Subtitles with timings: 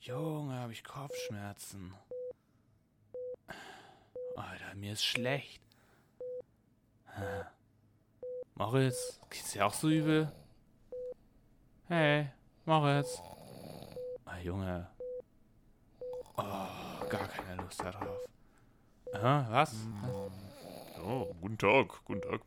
[0.00, 1.94] Junge, habe ich Kopfschmerzen.
[4.34, 5.60] Alter, mir ist schlecht.
[8.54, 10.32] Moritz, geht's dir auch so übel?
[11.88, 12.28] Hey,
[12.64, 13.20] Moritz.
[14.24, 14.86] Ah, Junge.
[16.36, 18.20] Oh, gar keine Lust darauf.
[19.12, 19.74] Aha, was?
[21.04, 22.40] Oh, guten Tag, guten Tag.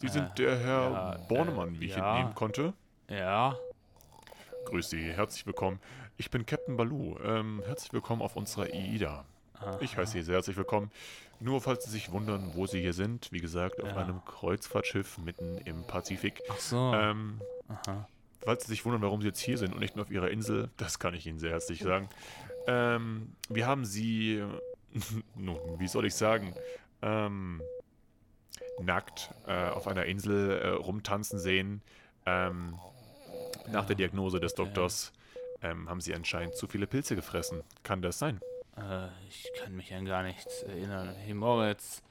[0.00, 2.14] Sie sind Äh, der Herr ja, Bornemann, äh, wie ich ja.
[2.16, 2.72] entnehmen konnte.
[3.08, 3.56] Ja,
[4.66, 5.80] Grüß Sie, herzlich willkommen.
[6.16, 7.16] Ich bin Captain Baloo.
[7.24, 9.24] Ähm, herzlich willkommen auf unserer AIDA.
[9.80, 10.90] Ich heiße Sie sehr herzlich willkommen.
[11.40, 13.96] Nur falls Sie sich wundern, wo Sie hier sind, wie gesagt, auf Ja.
[13.96, 16.42] einem Kreuzfahrtschiff mitten im Pazifik.
[16.50, 16.92] ach so.
[16.94, 18.08] Ähm, Aha.
[18.40, 20.70] falls Sie sich wundern, warum Sie jetzt hier sind und nicht nur auf Ihrer Insel,
[20.76, 22.08] das kann ich Ihnen sehr herzlich sagen.
[22.66, 24.42] Ähm, wir haben Sie,
[25.36, 26.54] nun, wie soll ich sagen,
[27.02, 27.62] ähm,
[28.82, 31.82] nackt äh, auf einer Insel äh, rumtanzen sehen.
[32.26, 32.78] Ähm,
[33.70, 35.12] nach der Diagnose des Doktors
[35.62, 37.62] ähm, haben Sie anscheinend zu viele Pilze gefressen.
[37.82, 38.40] Kann das sein?
[38.76, 41.14] Äh, ich kann mich an gar nichts erinnern.
[41.24, 42.02] Hey Moritz.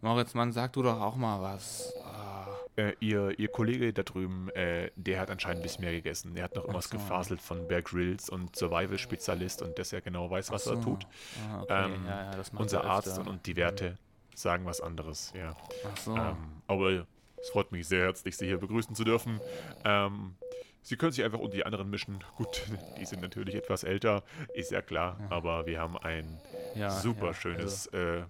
[0.00, 1.94] Moritz, Mann, sag du doch auch mal was.
[2.04, 6.36] Ah, Äh, ihr, ihr Kollege da drüben, äh, der hat anscheinend ein bisschen mehr gegessen.
[6.36, 6.96] Er hat noch irgendwas so.
[6.96, 10.82] gefaselt von Bear Grylls und Survival-Spezialist und dass er genau weiß, was ach er so.
[10.82, 11.06] tut.
[11.48, 13.96] Ah, okay, Ähm, ja, ja, Unser er Arzt und, und die Werte
[14.34, 15.54] sagen was anderes, ja.
[15.88, 16.16] Ach so.
[16.16, 17.06] Ähm, aber
[17.40, 19.40] es freut mich sehr herzlich, Sie hier begrüßen zu dürfen.
[19.84, 20.34] Ähm,
[20.82, 22.22] Sie können sich einfach unter die anderen mischen.
[22.36, 22.62] Gut,
[22.96, 26.40] die sind natürlich etwas älter, ist ja klar, aber wir haben ein
[26.74, 28.24] ja, super ja, schönes äh,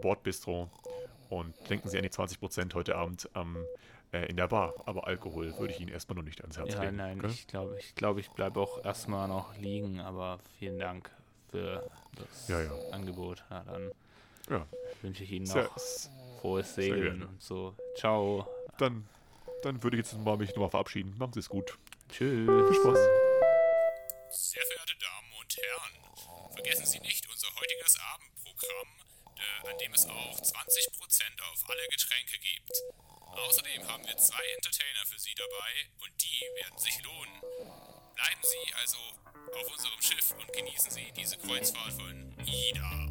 [0.00, 0.70] Bordbistro
[1.28, 3.66] und denken Sie an die 20% heute Abend am,
[4.12, 4.74] äh, in der Bar.
[4.86, 6.96] Aber Alkohol würde ich Ihnen erstmal noch nicht ans Herz Also, ja, legen.
[6.96, 7.30] nein, gell?
[7.30, 11.10] ich glaube, ich, glaub, ich bleibe auch erstmal noch liegen, aber vielen Dank
[11.50, 11.82] für
[12.16, 12.78] das Ja, ja.
[12.90, 13.44] Angebot.
[13.50, 13.92] Ja, dann
[14.48, 14.66] Ja,
[15.02, 15.76] wünsche ich Ihnen sehr, noch
[16.40, 17.74] frohes Segeln und so.
[17.94, 18.46] Ciao.
[18.78, 19.04] dann,
[19.62, 21.14] dann würde ich jetzt mal mich nochmal verabschieden.
[21.18, 21.78] Machen Sie es gut.
[22.08, 22.46] Tschüss.
[22.46, 22.98] Viel Spaß.
[24.30, 28.88] Sehr verehrte Damen und Herren, vergessen Sie nicht unser heutiges Abendprogramm,
[29.36, 32.72] äh, an dem es auch 20% auf alle Getränke gibt.
[33.46, 37.40] Außerdem haben wir zwei Entertainer für Sie dabei und die werden sich lohnen.
[38.14, 38.98] Bleiben Sie also
[39.54, 43.08] auf unserem Schiff und genießen Sie diese Kreuzfahrt von Ida.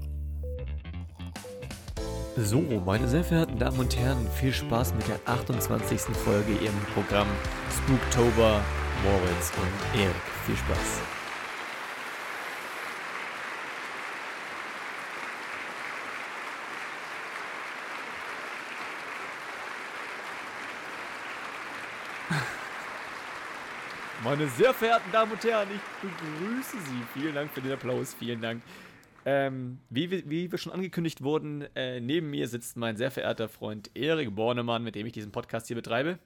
[2.36, 6.16] So, meine sehr verehrten Damen und Herren, viel Spaß mit der 28.
[6.16, 7.28] Folge Ihrem Programm
[7.72, 8.63] Spooktober,
[9.03, 10.16] Moritz und Erik.
[10.46, 11.02] Viel Spaß.
[24.24, 27.19] Meine sehr verehrten Damen und Herren, ich begrüße Sie.
[27.19, 28.62] Vielen Dank für den Applaus, vielen Dank.
[29.25, 33.50] Ähm, wie, wir- wie wir schon angekündigt wurden, äh, neben mir sitzt mein sehr verehrter
[33.50, 36.18] Freund Erik Bornemann, mit dem ich diesen Podcast hier betreibe.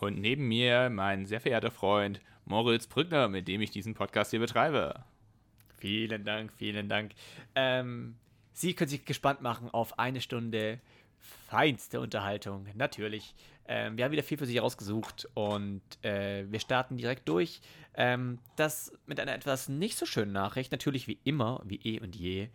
[0.00, 4.40] Und neben mir mein sehr verehrter Freund Moritz Brückner, mit dem ich diesen Podcast hier
[4.40, 5.04] betreibe.
[5.78, 7.12] Vielen Dank, vielen Dank.
[7.54, 8.16] Ähm,
[8.52, 10.80] Sie können sich gespannt machen auf eine Stunde
[11.48, 13.34] feinste Unterhaltung, natürlich.
[13.68, 17.60] Ähm, wir haben wieder viel für Sie rausgesucht und äh, wir starten direkt durch.
[17.94, 22.14] Ähm, das mit einer etwas nicht so schönen Nachricht, natürlich wie immer, wie eh und
[22.14, 22.48] je,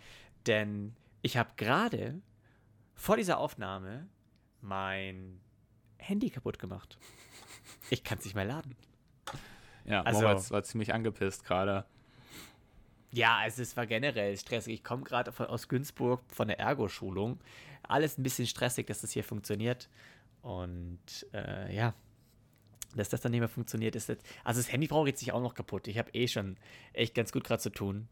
[0.47, 2.21] denn ich habe gerade
[2.95, 4.07] vor dieser Aufnahme
[4.61, 5.39] mein
[6.01, 6.97] Handy kaputt gemacht.
[7.89, 8.75] Ich kann es nicht mehr laden.
[9.85, 11.85] Ja, Also- Moritz war ziemlich angepisst gerade.
[13.11, 14.73] Ja, also es war generell stressig.
[14.75, 17.39] Ich komme gerade von- aus Günzburg von der Ergo-Schulung.
[17.83, 19.89] Alles ein bisschen stressig, dass das hier funktioniert.
[20.41, 20.99] Und
[21.33, 21.93] äh, ja,
[22.95, 24.25] dass das dann nicht mehr funktioniert, ist jetzt.
[24.43, 25.87] Also das Handy brauche ich jetzt nicht auch noch kaputt.
[25.87, 26.57] Ich habe eh schon
[26.93, 28.07] echt ganz gut gerade zu tun.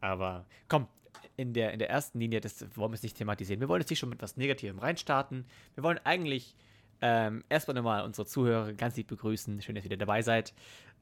[0.00, 0.88] Aber komm,
[1.36, 3.60] in der, in der ersten Linie, das wollen wir es nicht thematisieren.
[3.60, 5.46] Wir wollen jetzt nicht schon mit was Negativem reinstarten.
[5.76, 6.56] Wir wollen eigentlich
[7.02, 9.60] ähm, erstmal nochmal unsere Zuhörer ganz lieb begrüßen.
[9.60, 10.54] Schön, dass ihr wieder dabei seid.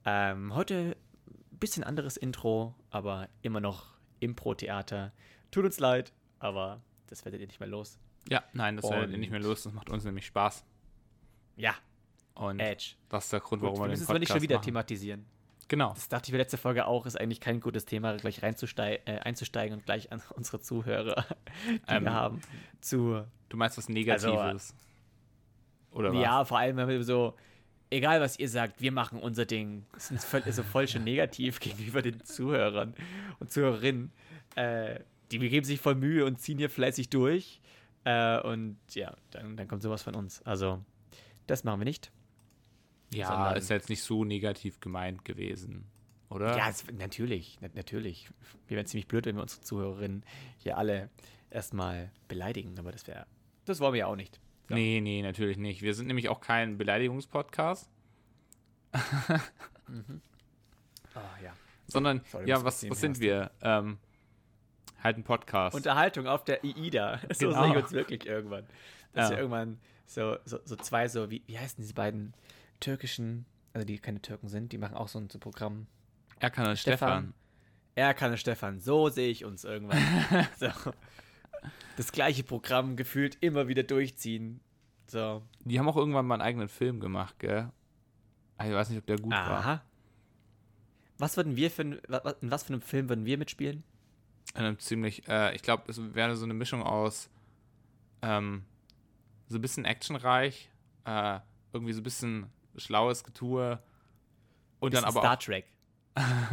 [0.04, 0.96] Ähm, heute
[1.52, 5.12] ein bisschen anderes Intro, aber immer noch Impro-Theater.
[5.50, 7.98] Tut uns leid, aber das werdet ihr nicht mehr los.
[8.28, 9.62] Ja, nein, das werdet ihr nicht mehr los.
[9.62, 10.64] Das macht uns nämlich Spaß.
[11.56, 11.74] Ja,
[12.34, 12.94] Und Edge.
[13.08, 14.42] das ist der Grund, Gut, warum wir wir den müssen es Podcast aber nicht schon
[14.42, 14.64] wieder machen.
[14.64, 15.26] thematisieren.
[15.68, 15.90] Genau.
[15.94, 19.18] Das dachte ich mir letzte Folge auch, ist eigentlich kein gutes Thema, gleich reinzusteigen äh,
[19.20, 21.26] einzusteigen und gleich an unsere Zuhörer,
[21.66, 22.40] die Ähm, wir haben,
[22.80, 23.24] zu.
[23.50, 24.74] Du meinst was Negatives?
[25.92, 26.22] Oder was?
[26.22, 27.34] Ja, vor allem, wenn wir so,
[27.90, 29.84] egal was ihr sagt, wir machen unser Ding.
[29.92, 32.94] Das ist voll, so voll schon negativ gegenüber den Zuhörern
[33.38, 34.12] und Zuhörerinnen.
[34.54, 35.00] Äh,
[35.30, 37.60] die geben sich voll Mühe und ziehen hier fleißig durch.
[38.04, 40.42] Äh, und ja, dann, dann kommt sowas von uns.
[40.42, 40.82] Also,
[41.46, 42.10] das machen wir nicht.
[43.12, 45.84] Ja, ist jetzt nicht so negativ gemeint gewesen,
[46.28, 46.56] oder?
[46.56, 48.30] Ja, es, natürlich, na, natürlich.
[48.68, 50.24] Wir wären ziemlich blöd, wenn wir unsere Zuhörerinnen
[50.58, 51.10] hier alle
[51.50, 53.26] erstmal beleidigen, aber das wäre,
[53.64, 54.40] das wollen wir ja auch nicht.
[54.70, 54.76] So.
[54.76, 55.82] Nee, nee, natürlich nicht.
[55.82, 57.90] Wir sind nämlich auch kein Beleidigungspodcast.
[61.14, 61.52] Ah, ja.
[61.88, 63.50] sondern, Sorry, ja, was, was sind wir?
[63.62, 63.98] Ähm,
[65.02, 65.74] halt ein Podcast.
[65.74, 67.18] Unterhaltung auf der IIDA.
[67.32, 67.62] So Genau.
[67.64, 68.64] sehe ich uns wirklich irgendwann.
[69.12, 69.30] Dass Ja.
[69.36, 72.32] wir irgendwann so, so, so zwei, so, wie, wie heißen diese beiden
[72.78, 75.88] türkischen, also die keine Türken sind, die machen auch so ein so ein Programm.
[76.38, 77.34] Erkan und Stefan.
[77.96, 79.98] Erkan und Stefan, so sehe ich uns irgendwann.
[80.60, 80.68] so.
[81.96, 84.60] Das gleiche Programm gefühlt immer wieder durchziehen.
[85.06, 85.42] So.
[85.64, 87.70] Die haben auch irgendwann mal einen eigenen Film gemacht, gell?
[88.56, 89.50] Ah, Ich weiß nicht, ob der gut war.
[89.50, 89.82] Aha.
[91.18, 92.00] Was würden wir für in
[92.40, 93.82] was für einem Film würden wir mitspielen?
[94.54, 97.28] In einem ziemlich, äh, ich glaube, es wäre so eine Mischung aus
[98.22, 98.64] ähm,
[99.48, 100.70] so ein bisschen actionreich,
[101.04, 101.40] äh,
[101.72, 102.46] irgendwie so ein bisschen
[102.76, 103.78] schlaues Getue
[104.78, 105.38] und dann Bisschen aber Star.
[105.38, 105.66] Trek.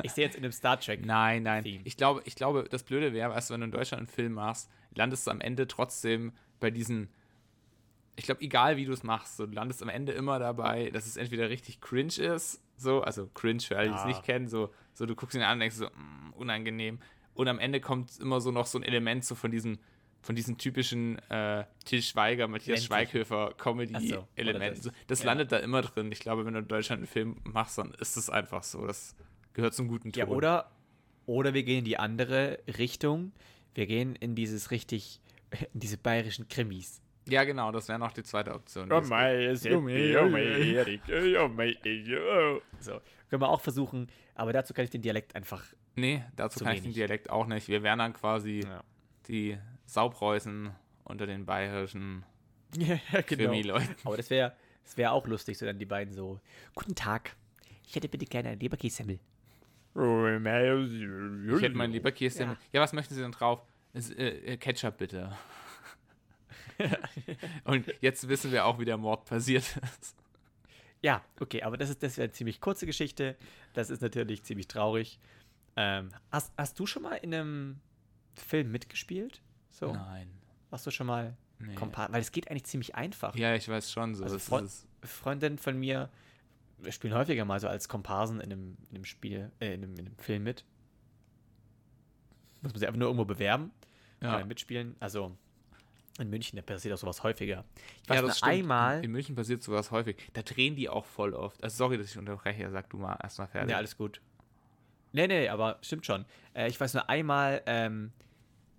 [0.04, 1.06] Ich sehe jetzt in einem Star Trek.
[1.06, 1.64] Nein, nein.
[1.64, 1.82] Theme.
[1.86, 4.34] Ich glaube, ich glaube, das Blöde wäre, weißt du, wenn du in Deutschland einen Film
[4.34, 7.10] machst, landest du am Ende trotzdem bei diesen.
[8.16, 11.06] Ich glaube, egal wie du es machst, so, du landest am Ende immer dabei, dass
[11.06, 14.08] es entweder richtig cringe ist, so, also cringe für alle, die es Ja.
[14.08, 17.00] nicht kennen, so, so du guckst ihn an und denkst so, mm, unangenehm.
[17.36, 19.78] Und am Ende kommt immer so noch so ein Element so von diesem,
[20.24, 22.88] von diesen typischen äh, Til Schweiger, Matthias Ländlich.
[22.88, 24.80] Schweighöfer so, Comedy-Elementen.
[24.80, 25.26] oder Das, das Ja.
[25.28, 26.12] landet da immer drin.
[26.12, 28.88] Ich glaube, wenn du in Deutschland einen Film machst, dann ist es einfach so.
[28.88, 29.16] Das
[29.58, 30.20] gehört zum guten Ton.
[30.20, 30.72] Ja, oder,
[31.26, 33.34] oder wir gehen in die andere Richtung.
[33.74, 35.20] Wir gehen in dieses richtig,
[35.74, 37.02] in diese bayerischen Krimis.
[37.28, 38.90] Ja, genau, das wäre noch die zweite Option.
[38.90, 41.76] Oh mein, oh mein oh mein.
[42.80, 45.66] So, können wir auch versuchen, aber dazu kann ich den Dialekt einfach.
[45.96, 46.96] Nee, dazu Zu kann ich den wenig.
[46.96, 47.68] Dialekt auch nicht.
[47.68, 48.82] Wir wären dann quasi Ja,
[49.28, 49.58] die
[49.88, 50.70] Saupreußen
[51.04, 52.24] unter den bayerischen
[52.78, 53.96] ja Krimi-Leuten.
[54.06, 56.40] Aber das wäre das wär auch lustig, so dann die beiden so.
[56.76, 57.36] Guten Tag,
[57.86, 59.20] ich hätte bitte gerne einen Leberkässemmel.
[59.98, 62.44] Mein, Ich hätte mein Leberkäse.
[62.44, 62.52] Ja.
[62.52, 62.58] Ja.
[62.74, 63.62] ja, was möchten Sie denn drauf?
[63.94, 65.36] Es, äh, äh, Ketchup bitte.
[67.64, 70.16] Und jetzt wissen wir auch, wie der Mord passiert ist.
[71.02, 73.36] Ja, okay, aber das ist das eine ziemlich kurze Geschichte.
[73.74, 75.20] Das ist natürlich ziemlich traurig.
[75.76, 77.80] Ähm, hast, hast du schon mal in einem
[78.36, 79.42] Film mitgespielt?
[79.70, 80.30] So, Nein.
[80.72, 81.76] hast du schon mal Nee.
[81.76, 83.36] Kompa Weil es geht eigentlich ziemlich einfach.
[83.36, 84.24] Ja, ich weiß schon so.
[84.24, 86.10] Also ist, Freundin von mir,
[86.90, 90.06] spielen häufiger mal so als Komparsen in einem, in einem Spiel, äh, in einem, in
[90.08, 90.64] einem Film mit.
[92.62, 93.72] Muss man sich einfach nur irgendwo bewerben,
[94.22, 94.44] ja.
[94.46, 94.96] mitspielen.
[95.00, 95.36] Also
[96.20, 97.64] in München, da passiert auch sowas häufiger.
[98.04, 98.52] Ich Ja, weiß das nur stimmt.
[98.52, 98.98] einmal.
[99.00, 100.18] In, in München passiert sowas häufig.
[100.34, 101.64] Da drehen die auch voll oft.
[101.64, 102.70] Also sorry, dass ich unterbreche.
[102.72, 103.70] Sag du mal erstmal fertig.
[103.72, 104.22] Ja, alles gut.
[105.14, 106.26] Nee, nee, aber stimmt schon.
[106.54, 108.12] Äh, ich weiß nur einmal, ähm,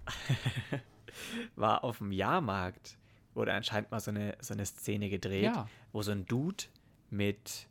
[1.57, 2.99] war auf dem Jahrmarkt,
[3.35, 5.69] wurde anscheinend mal so eine, so eine Szene gedreht, Ja.
[5.93, 6.65] wo so ein Dude
[7.11, 7.68] mit,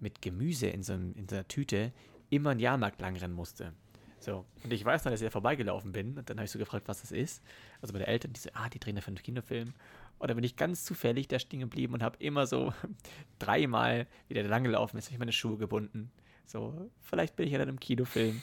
[0.00, 1.92] mit Gemüse in so, einem, in so einer Tüte
[2.30, 3.72] immer einen Jahrmarkt langrennen musste.
[4.20, 6.58] So, und ich weiß noch, dass ich da vorbeigelaufen bin und dann habe ich so
[6.58, 7.42] gefragt, was das ist.
[7.80, 9.74] Also meine Eltern, die so, ah, die drehen da für einen Kinofilm.
[10.18, 12.72] Und dann bin ich ganz zufällig da stehen geblieben und habe immer so
[13.38, 16.10] dreimal, wie der lang gelaufen ist, habe ich meine Schuhe gebunden.
[16.46, 18.42] So, vielleicht bin ich ja dann im Kinofilm.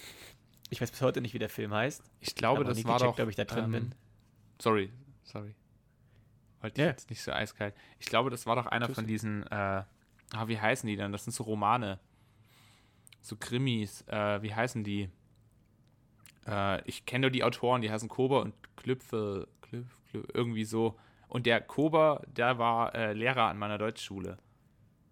[0.69, 2.01] Ich weiß bis heute nicht, wie der Film heißt.
[2.21, 3.23] Ich glaube, das war gecheckt, doch.
[3.23, 3.95] ob ich da drin ähm, bin.
[4.61, 4.91] Sorry,
[5.23, 5.53] sorry.
[6.61, 6.91] Wollte ich Ja.
[6.91, 7.75] jetzt nicht so eiskalt.
[7.99, 9.83] Ich glaube, das war doch einer Tust von diesen, äh,
[10.33, 11.11] ah, wie heißen die denn?
[11.11, 11.99] Das sind so Romane.
[13.21, 14.01] So Krimis.
[14.07, 15.09] Äh, wie heißen die?
[16.47, 20.97] Äh, ich kenne nur die Autoren, die heißen Kober und Klüpfe, Klüpf, Klüpf, irgendwie so.
[21.27, 24.37] Und der Kober, der war äh, Lehrer an meiner Deutschschule.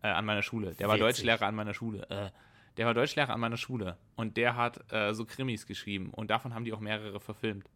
[0.01, 0.75] Äh, an meiner Schule.
[0.75, 1.07] Der war Witzig.
[1.07, 2.09] Deutschlehrer an meiner Schule.
[2.09, 2.30] Äh,
[2.78, 3.97] der war Deutschlehrer an meiner Schule.
[4.16, 6.11] Und der hat äh, so Krimis geschrieben.
[6.11, 7.69] Und davon haben die auch mehrere verfilmt.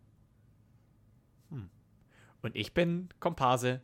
[2.41, 3.81] Und ich bin Komparse.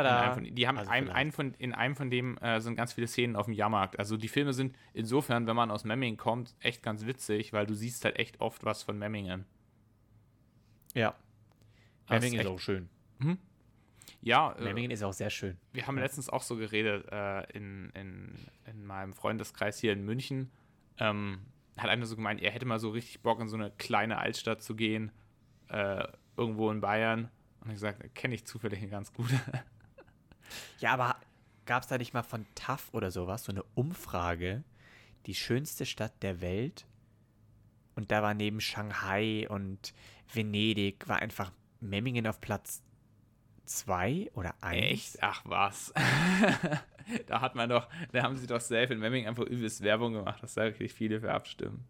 [0.00, 0.20] In Tada.
[0.22, 2.92] einem von, die haben Also einem, einen von, in einem von dem äh, sind ganz
[2.94, 3.98] viele Szenen auf dem Jahrmarkt.
[3.98, 7.74] Also die Filme sind insofern, wenn man aus Memmingen kommt, echt ganz witzig, weil du
[7.74, 9.44] siehst halt echt oft was von Memmingen.
[10.94, 11.14] Ja.
[12.06, 12.88] Das Memmingen ist echt- auch schön.
[14.20, 15.56] Ja, äh, Memmingen ist auch sehr schön.
[15.72, 18.34] wir haben letztens auch so geredet äh, in, in,
[18.66, 20.50] in meinem Freundeskreis hier in München.
[20.98, 21.40] Ähm,
[21.76, 24.62] hat einer so gemeint, er hätte mal so richtig Bock, in so eine kleine Altstadt
[24.62, 25.10] zu gehen,
[25.68, 27.30] äh, irgendwo in Bayern.
[27.60, 29.28] Und ich gesagt, kenne ich zufällig ganz gut.
[30.78, 31.16] Ja, aber
[31.66, 34.64] gab es da nicht mal von TAF oder sowas, so eine Umfrage,
[35.26, 36.86] die schönste Stadt der Welt?
[37.94, 39.94] Und da war neben Shanghai und
[40.32, 42.82] Venedig, war einfach Memmingen auf Platz
[43.64, 44.82] zwei oder eins?
[44.82, 45.18] Echt?
[45.20, 45.92] Ach was.
[47.26, 50.42] da hat man doch, da haben sie doch safe in Memming einfach übelst Werbung gemacht,
[50.42, 51.86] dass da wirklich viele für abstimmen.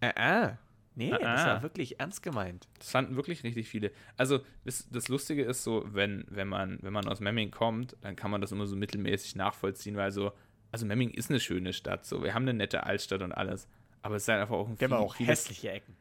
[0.00, 0.54] Äh, äh.
[0.94, 1.46] Nee, das Ah, ah.
[1.54, 2.68] war wirklich ernst gemeint.
[2.78, 3.92] Das fanden wirklich richtig viele.
[4.18, 8.14] Also, das, das Lustige ist so, wenn, wenn, man, wenn man aus Memming kommt, dann
[8.14, 10.32] kann man das immer so mittelmäßig nachvollziehen, weil so,
[10.70, 13.68] also Memming ist eine schöne Stadt, so, wir haben eine nette Altstadt und alles,
[14.02, 15.96] aber es ist halt einfach auch ein viel- auch vieles, hässliche Ecken.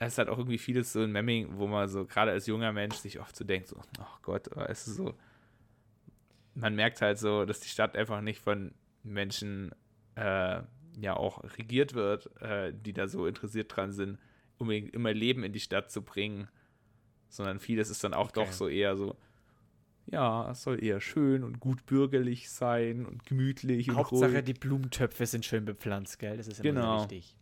[0.00, 2.72] es ist halt auch irgendwie vieles so in Memming, wo man so, gerade als junger
[2.72, 5.14] Mensch, sich oft so denkt, so, ach Gott, aber es ist so,
[6.54, 8.72] man merkt halt so, dass die Stadt einfach nicht von
[9.02, 9.72] Menschen
[10.16, 10.62] äh,
[11.00, 14.18] ja auch regiert wird, äh, die da so interessiert dran sind,
[14.58, 16.48] unbedingt immer Leben in die Stadt zu bringen,
[17.28, 18.44] sondern vieles ist dann auch Okay.
[18.44, 19.16] doch so eher so,
[20.06, 24.44] ja, es soll eher schön und gut bürgerlich sein und gemütlich und Hauptsache, ruhig.
[24.44, 26.36] die Blumentöpfe sind schön bepflanzt, gell?
[26.36, 26.98] Das ist immer Genau.
[26.98, 27.36] so wichtig.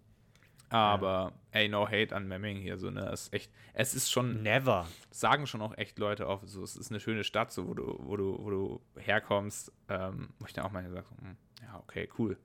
[0.71, 4.42] Aber, ey, no hate an Memming hier, so, ne, es ist echt, es ist schon,
[4.42, 4.88] Never.
[5.11, 7.99] sagen schon auch echt Leute auf, so, es ist eine schöne Stadt, so, wo du,
[7.99, 11.78] wo du, wo du herkommst, ähm, wo ich dann auch mal sage, so, hm, ja,
[11.80, 12.38] okay, cool.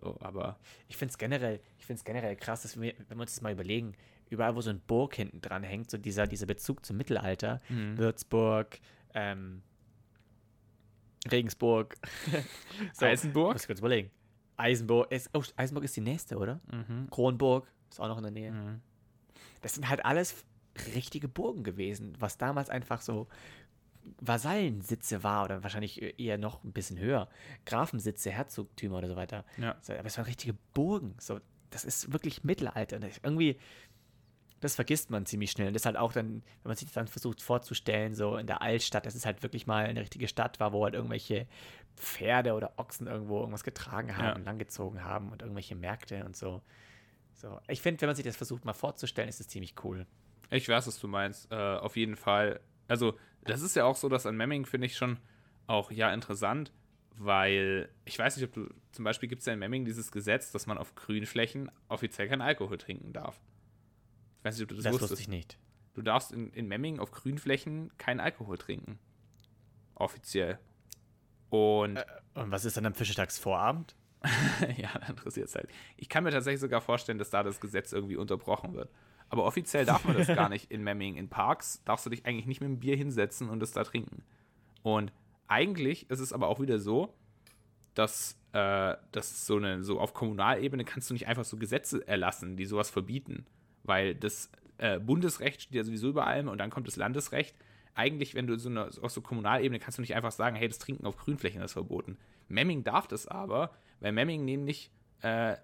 [0.00, 0.58] So, aber
[0.88, 3.94] Ich finde es generell, ich generell krass, dass wir, wenn wir uns das mal überlegen,
[4.30, 7.98] überall, wo so ein Burg hinten dran hängt, so dieser, dieser Bezug zum Mittelalter, Mhm.
[7.98, 8.78] Würzburg,
[9.14, 9.62] ähm,
[11.30, 11.96] Regensburg,
[12.92, 13.52] so, Eisenburg?
[13.54, 14.10] Muss ich kurz überlegen.
[14.56, 16.60] Eisenburg ist, oh, Eisenburg ist die nächste, oder?
[16.70, 17.08] Mhm.
[17.10, 18.52] Kronburg ist auch noch in der Nähe.
[18.52, 18.80] Mhm.
[19.62, 20.44] Das sind halt alles
[20.94, 23.28] richtige Burgen gewesen, was damals einfach so
[24.20, 27.28] Vasallensitze war oder wahrscheinlich eher noch ein bisschen höher.
[27.66, 29.44] Grafensitze, Herzogtümer oder so weiter.
[29.58, 29.76] Ja.
[29.80, 31.14] So, aber es waren richtige Burgen.
[31.18, 32.98] So, das ist wirklich Mittelalter.
[33.00, 33.58] Das irgendwie,
[34.60, 35.68] das vergisst man ziemlich schnell.
[35.68, 38.46] Und das ist halt auch dann, wenn man sich das dann versucht vorzustellen, so in
[38.46, 41.46] der Altstadt, dass es halt wirklich mal eine richtige Stadt war, wo halt irgendwelche
[41.96, 44.44] Pferde oder Ochsen irgendwo irgendwas getragen haben, Ja.
[44.44, 46.62] langgezogen haben und irgendwelche Märkte und so.
[47.34, 50.06] So, ich finde, wenn man sich das versucht mal vorzustellen, ist es ziemlich cool.
[50.50, 51.50] Ich weiß, was du meinst.
[51.50, 52.60] Äh, auf jeden Fall.
[52.86, 55.18] Also, das ist ja auch so, dass an Memming finde ich schon
[55.66, 56.72] auch ja interessant,
[57.16, 60.52] weil ich weiß nicht, ob du zum Beispiel gibt es ja in Memming dieses Gesetz,
[60.52, 63.40] dass man auf Grünflächen offiziell keinen Alkohol trinken darf.
[64.38, 65.12] Ich weiß nicht, ob du das, Das, wusstest.
[65.12, 65.58] wusste ich nicht.
[65.94, 68.98] Du darfst in, in Memming auf Grünflächen keinen Alkohol trinken.
[69.94, 70.58] Offiziell.
[71.50, 71.98] Und
[72.34, 73.94] Und was ist dann am Fischetagsvorabend?
[74.76, 75.68] ja, interessiert es halt.
[75.96, 78.90] Ich kann mir tatsächlich sogar vorstellen, dass da das Gesetz irgendwie unterbrochen wird.
[79.34, 81.16] Aber offiziell darf man das gar nicht in Memming.
[81.16, 84.22] In Parks darfst du dich eigentlich nicht mit dem Bier hinsetzen und es da trinken.
[84.84, 85.12] Und
[85.48, 87.12] eigentlich ist es aber auch wieder so,
[87.94, 92.56] dass, äh, dass so eine, so auf Kommunalebene kannst du nicht einfach so Gesetze erlassen,
[92.56, 93.44] die sowas verbieten.
[93.82, 97.56] Weil das äh, Bundesrecht steht ja sowieso über allem und dann kommt das Landesrecht.
[97.96, 100.78] Eigentlich, wenn du so eine, auf so Kommunalebene kannst du nicht einfach sagen, hey, das
[100.78, 102.18] Trinken auf Grünflächen ist verboten.
[102.46, 105.56] Memming darf das aber, weil Memming nämlich äh,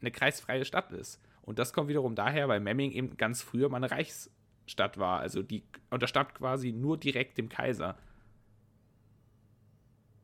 [0.00, 1.20] eine kreisfreie Stadt ist.
[1.50, 5.18] Und das kommt wiederum daher, weil Memming eben ganz früher mal eine Reichsstadt war.
[5.18, 7.98] Also die unterstand quasi nur direkt dem Kaiser.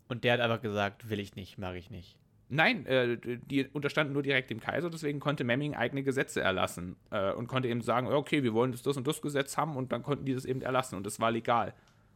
[0.07, 2.17] Und der hat einfach gesagt, will ich nicht, mag ich nicht.
[2.49, 7.33] Nein, äh, die unterstanden nur direkt dem Kaiser, deswegen konnte Memming eigene Gesetze erlassen äh,
[7.33, 10.05] und konnte eben sagen, okay, wir wollen das, das und das Gesetz haben und dann
[10.05, 11.75] konnten die das eben erlassen und das war legal.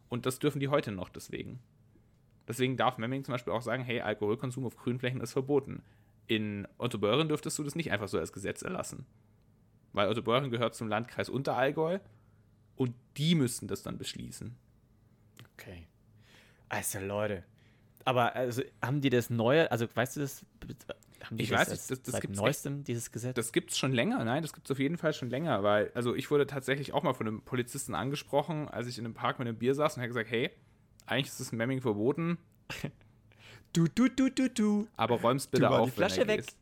[0.09, 1.59] Und das dürfen die heute noch deswegen.
[2.47, 5.83] Deswegen darf Memming zum Beispiel auch sagen, hey, Alkoholkonsum auf Grünflächen ist verboten.
[6.31, 9.05] In Ottobeuren dürftest du das nicht einfach so als Gesetz erlassen.
[9.93, 11.99] Weil Ottobeuren gehört zum Landkreis Unterallgäu
[12.77, 14.55] und die müssten das dann beschließen.
[15.55, 15.89] Okay.
[16.69, 17.43] Also Leute.
[18.05, 20.45] Aber also, haben die das neue, also weißt du das?
[21.25, 23.35] Haben die Ich das weiß nicht, das- das seit gibt's neuestem, dieses Gesetz?
[23.35, 26.31] Das gibt's schon länger, nein, das gibt's auf jeden Fall schon länger, weil, also ich
[26.31, 29.59] wurde tatsächlich auch mal von einem Polizisten angesprochen, als ich in einem Park mit einem
[29.59, 30.51] Bier saß und er hat gesagt, hey,
[31.07, 32.39] eigentlich ist das in Memming verboten,
[33.73, 34.89] du, du, du, du, du.
[34.97, 36.47] aber räumst bitte auf, die Flasche wenn du weg.
[36.47, 36.57] gehst.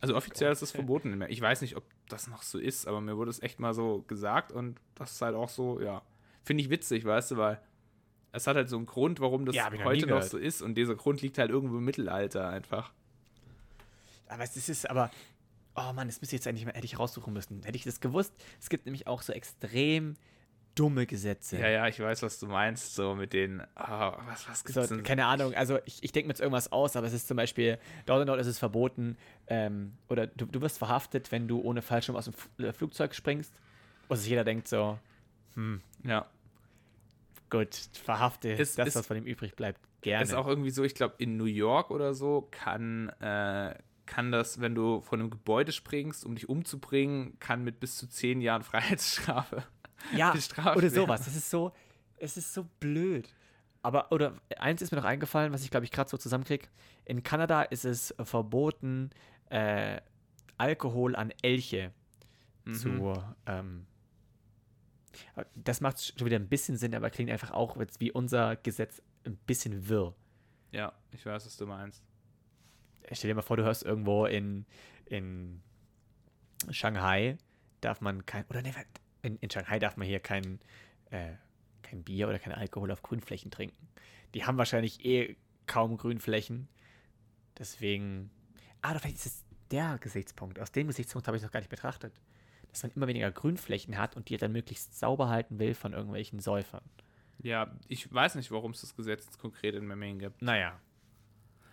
[0.00, 1.10] Also offiziell ist das verboten.
[1.10, 1.28] Memming.
[1.28, 4.02] Ich weiß nicht, ob das noch so ist, aber mir wurde es echt mal so
[4.08, 6.02] gesagt und das ist halt auch so, ja,
[6.42, 7.60] finde ich witzig, weißt du, weil
[8.32, 10.94] es hat halt so einen Grund, warum das Ja, heute noch so ist und dieser
[10.94, 12.92] Grund liegt halt irgendwo im Mittelalter einfach.
[14.28, 15.10] Aber es ist aber,
[15.74, 17.62] oh Mann, das müsste ich jetzt eigentlich mal, hätte ich raussuchen müssen.
[17.64, 18.32] Hätte ich das gewusst.
[18.60, 20.16] Es gibt nämlich auch so extrem
[20.80, 21.58] dumme Gesetze.
[21.58, 24.94] Ja, ja, ich weiß, was du meinst, so mit den, ah, was, was gibt's So,
[24.94, 25.04] denn?
[25.04, 27.78] keine Ahnung, also ich, ich denke mir jetzt irgendwas aus, aber es ist zum Beispiel,
[28.06, 29.16] dort und dort ist es verboten,
[29.48, 33.14] ähm, oder du, du wirst verhaftet, wenn du ohne Fallschirm aus dem F äh, Flugzeug
[33.14, 33.52] springst.
[34.08, 34.98] Und sich jeder denkt so,
[36.04, 36.26] ja.
[37.50, 40.24] gut, verhafte Ist- das, ist- was von ihm übrig bleibt, gerne.
[40.24, 43.74] Ist auch irgendwie so, ich glaube, in New York oder so kann, äh,
[44.06, 48.08] kann das, wenn du von einem Gebäude springst, um dich umzubringen, kann mit bis zu
[48.08, 49.62] zehn Jahren Freiheitsstrafe.
[50.14, 51.24] Ja, bestraft oder sowas.
[51.24, 51.72] Das ist so,
[52.18, 53.28] es ist so blöd.
[53.82, 56.66] Aber, oder eins ist mir noch eingefallen, was ich glaube ich gerade so zusammenkriege.
[57.06, 59.10] In Kanada ist es verboten,
[59.48, 60.00] äh,
[60.58, 61.92] Alkohol an Elche
[62.66, 62.74] Mhm.
[62.74, 63.24] zu.
[63.46, 63.86] Ähm,
[65.54, 69.02] das macht schon wieder ein bisschen Sinn, aber klingt einfach auch jetzt wie unser Gesetz
[69.24, 70.14] ein bisschen wirr.
[70.72, 72.02] Ja, ich weiß, was du meinst.
[73.12, 74.66] Stell dir mal vor, du hörst irgendwo in,
[75.06, 75.62] in
[76.70, 77.38] Shanghai
[77.80, 78.72] darf man kein, oder nee,
[79.22, 80.60] in, in Shanghai darf man hier kein,
[81.10, 81.32] äh,
[81.82, 83.88] kein Bier oder kein Alkohol auf Grünflächen trinken.
[84.34, 85.36] Die haben wahrscheinlich eh
[85.66, 86.68] kaum Grünflächen.
[87.58, 88.30] Deswegen,
[88.82, 90.58] ah, vielleicht ist es der Gesichtspunkt.
[90.58, 92.12] Aus dem Gesichtspunkt habe ich noch gar nicht betrachtet.
[92.70, 96.38] Dass man immer weniger Grünflächen hat und die dann möglichst sauber halten will von irgendwelchen
[96.38, 96.82] Säufern.
[97.42, 100.42] Ja, ich weiß nicht, warum es das Gesetz jetzt konkret in Memmingen gibt.
[100.42, 100.78] Naja.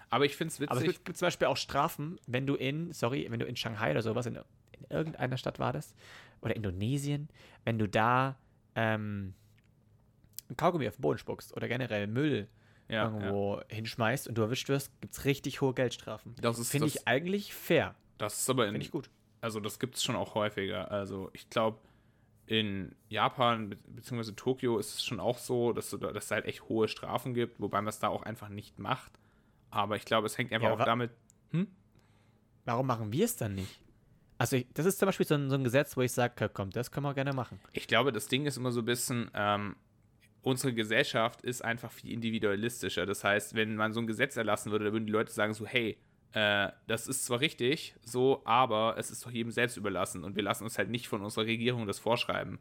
[0.09, 0.71] Aber ich finde es witzig.
[0.71, 3.91] Aber es gibt, zum Beispiel auch Strafen, wenn du in, sorry, wenn du in Shanghai
[3.91, 5.93] oder sowas, in, in irgendeiner Stadt war das,
[6.41, 7.29] oder Indonesien,
[7.65, 8.37] wenn du da
[8.75, 9.33] ähm,
[10.55, 12.47] Kaugummi auf den Boden spuckst oder generell Müll
[12.89, 16.35] ja, irgendwo hinschmeißt und du erwischt wirst, gibt es richtig hohe Geldstrafen.
[16.39, 17.95] Das ist- Finde ich eigentlich fair.
[18.17, 19.09] Das ist aber in, Finde ich gut.
[19.41, 20.89] also das gibt es schon auch häufiger.
[20.89, 21.79] Also ich glaube,
[22.45, 26.45] in Japan beziehungsweise Tokio ist es schon auch so, dass, du da, dass es halt
[26.45, 29.11] echt hohe Strafen gibt, wobei man es da auch einfach nicht macht.
[29.69, 31.11] Aber ich glaube, es hängt einfach Ja, auch damit.
[32.63, 33.81] Warum machen wir es dann nicht?
[34.37, 36.69] Also ich, das ist zum Beispiel so ein, so ein Gesetz, wo ich sage, komm,
[36.69, 37.59] das können wir gerne machen.
[37.73, 39.75] Ich glaube, das Ding ist immer so ein bisschen, ähm,
[40.41, 43.05] unsere Gesellschaft ist einfach viel individualistischer.
[43.05, 45.65] Das heißt, wenn man so ein Gesetz erlassen würde, dann würden die Leute sagen so,
[45.65, 45.97] hey,
[46.33, 50.43] äh, das ist zwar richtig, so, aber es ist doch jedem selbst überlassen und wir
[50.43, 52.59] lassen uns halt nicht von unserer Regierung das vorschreiben.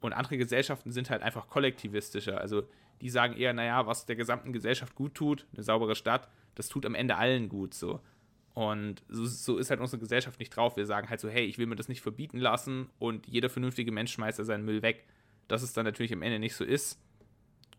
[0.00, 2.40] Und andere Gesellschaften sind halt einfach kollektivistischer.
[2.40, 2.62] Also
[3.00, 6.86] die sagen eher, naja, was der gesamten Gesellschaft gut tut, eine saubere Stadt, das tut
[6.86, 8.00] am Ende allen gut so.
[8.54, 10.76] Und so, so ist halt unsere Gesellschaft nicht drauf.
[10.76, 13.92] Wir sagen halt so, hey, ich will mir das nicht verbieten lassen und jeder vernünftige
[13.92, 15.04] Mensch schmeißt ja seinen Müll weg.
[15.46, 17.00] Dass es dann natürlich am Ende nicht so ist,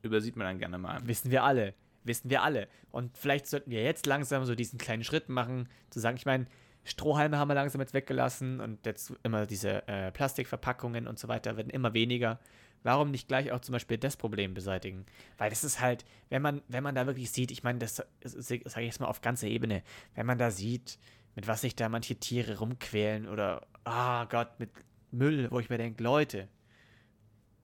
[0.02, 1.00] übersieht man dann gerne mal.
[1.06, 1.74] Wissen wir alle.
[2.04, 2.68] Wissen wir alle.
[2.92, 6.48] Und vielleicht sollten wir jetzt langsam so diesen kleinen Schritt machen, zu sagen, ich meine,
[6.84, 11.58] Strohhalme haben wir langsam jetzt weggelassen und jetzt immer diese äh, Plastikverpackungen und so weiter
[11.58, 12.40] werden immer weniger.
[12.84, 15.06] Warum nicht gleich auch zum Beispiel das Problem beseitigen?
[15.38, 18.62] Weil das ist halt, wenn man, wenn man da wirklich sieht, ich meine, das sage
[18.64, 19.84] ich jetzt mal auf ganzer Ebene,
[20.16, 20.98] wenn man da sieht,
[21.36, 24.70] mit was sich da manche Tiere rumquälen oder, ah Gott, mit
[25.12, 26.48] Müll, wo ich mir denke, Leute,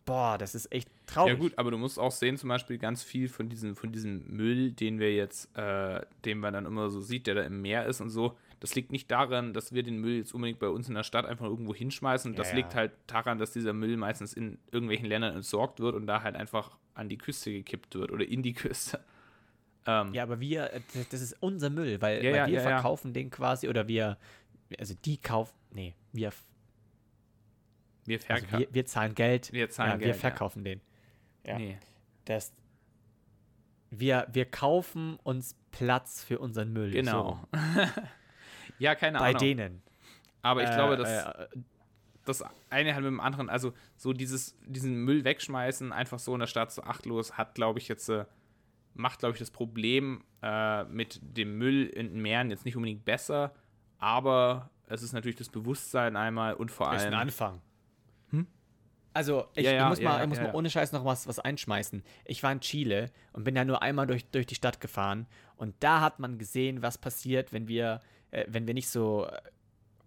[0.05, 1.33] boah, das ist echt traurig.
[1.33, 4.23] Ja gut, aber du musst auch sehen, zum Beispiel ganz viel von diesem, von diesem
[4.27, 7.85] Müll, den wir jetzt, äh, den man dann immer so sieht, der da im Meer
[7.85, 10.89] ist und so, das liegt nicht daran, dass wir den Müll jetzt unbedingt bei uns
[10.89, 12.35] in der Stadt einfach irgendwo hinschmeißen.
[12.35, 12.79] Das Ja, liegt ja.
[12.79, 16.77] halt daran, dass dieser Müll meistens in irgendwelchen Ländern entsorgt wird und da halt einfach
[16.95, 18.99] an die Küste gekippt wird oder in die Küste.
[19.87, 20.81] Ähm, Ja, aber wir, äh,
[21.11, 24.17] das- ist unser Müll, weil, Ja, weil wir verkaufen den quasi oder wir,
[24.79, 26.31] also die kaufen, nee, wir,
[28.05, 30.81] wir, also wir, wir zahlen Geld, Wir zahlen Geld, wir verkaufen den.
[31.45, 31.59] Ja.
[31.59, 31.77] Nee.
[32.25, 32.51] Das,
[33.91, 36.89] wir, wir kaufen uns Platz für unseren Müll.
[36.91, 37.47] Genau.
[37.53, 37.59] So,
[38.79, 39.39] ja, keine bei Ahnung.
[39.39, 39.81] denen.
[40.41, 41.47] Aber ich Äh, glaube, dass äh,
[42.25, 46.39] das eine hat mit dem anderen, also so dieses, diesen Müll wegschmeißen, einfach so in
[46.39, 48.25] der Stadt so achtlos, hat, glaube ich, jetzt, äh,
[48.93, 53.05] macht, glaube ich, das Problem äh, mit dem Müll in den Meeren jetzt nicht unbedingt
[53.05, 53.53] besser,
[53.99, 57.21] aber es ist natürlich das Bewusstsein einmal und vor ist ein allem.
[57.21, 57.61] Anfang.
[59.13, 60.55] Also, ich, Ja, ja, ich muss, ja, mal, ja, ich muss ja, mal ja.
[60.55, 62.03] ohne Scheiß noch was, was einschmeißen.
[62.25, 65.73] Ich war in Chile und bin da nur einmal durch, durch die Stadt gefahren und
[65.79, 68.01] da hat man gesehen, was passiert, wenn wir,
[68.35, 69.27] äh, wenn wir nicht so,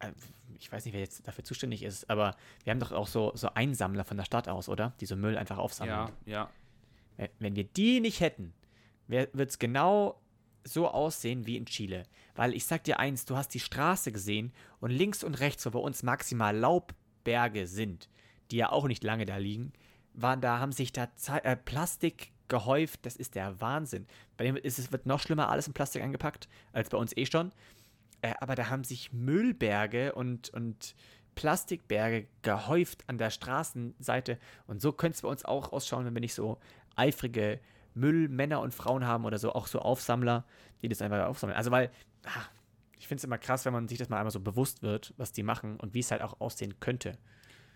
[0.01, 0.13] äh,
[0.59, 3.51] ich weiß nicht, wer jetzt dafür zuständig ist, aber wir haben doch auch so, so
[3.55, 4.93] Einsammler von der Stadt aus, oder?
[5.01, 6.11] Die so Müll einfach aufsammeln.
[6.27, 6.51] Ja, ja.
[7.17, 8.53] Wenn- Wenn wir die nicht hätten,
[9.07, 10.21] wird es genau
[10.65, 12.03] so aussehen wie in Chile.
[12.35, 15.71] Weil ich sag dir eins, du hast die Straße gesehen und links und rechts, wo
[15.71, 18.09] bei uns maximal Laubberge sind,
[18.51, 19.73] die ja auch nicht lange da liegen,
[20.15, 23.01] waren da, haben sich da Ze äh, Plastik gehäuft.
[23.07, 24.07] Das ist der Wahnsinn.
[24.37, 27.27] Bei dem ist es wird noch schlimmer alles in Plastik eingepackt, als bei uns eh
[27.27, 27.53] schon.
[28.23, 30.95] Äh, aber da haben sich Müllberge und, und
[31.35, 34.39] Plastikberge gehäuft an der Straßenseite.
[34.67, 36.59] Und so könnte es bei uns auch ausschauen, wenn wir nicht so
[36.97, 37.61] eifrige
[37.95, 40.45] Müllmänner und Frauen haben oder so, auch so Aufsammler,
[40.83, 41.57] die das einfach aufsammeln.
[41.57, 41.91] Also, weil,
[42.25, 42.43] ah,
[42.99, 45.33] ich finde es immer krass, wenn man sich das mal einmal so bewusst wird, was
[45.33, 47.17] die machen und wie es halt auch aussehen könnte.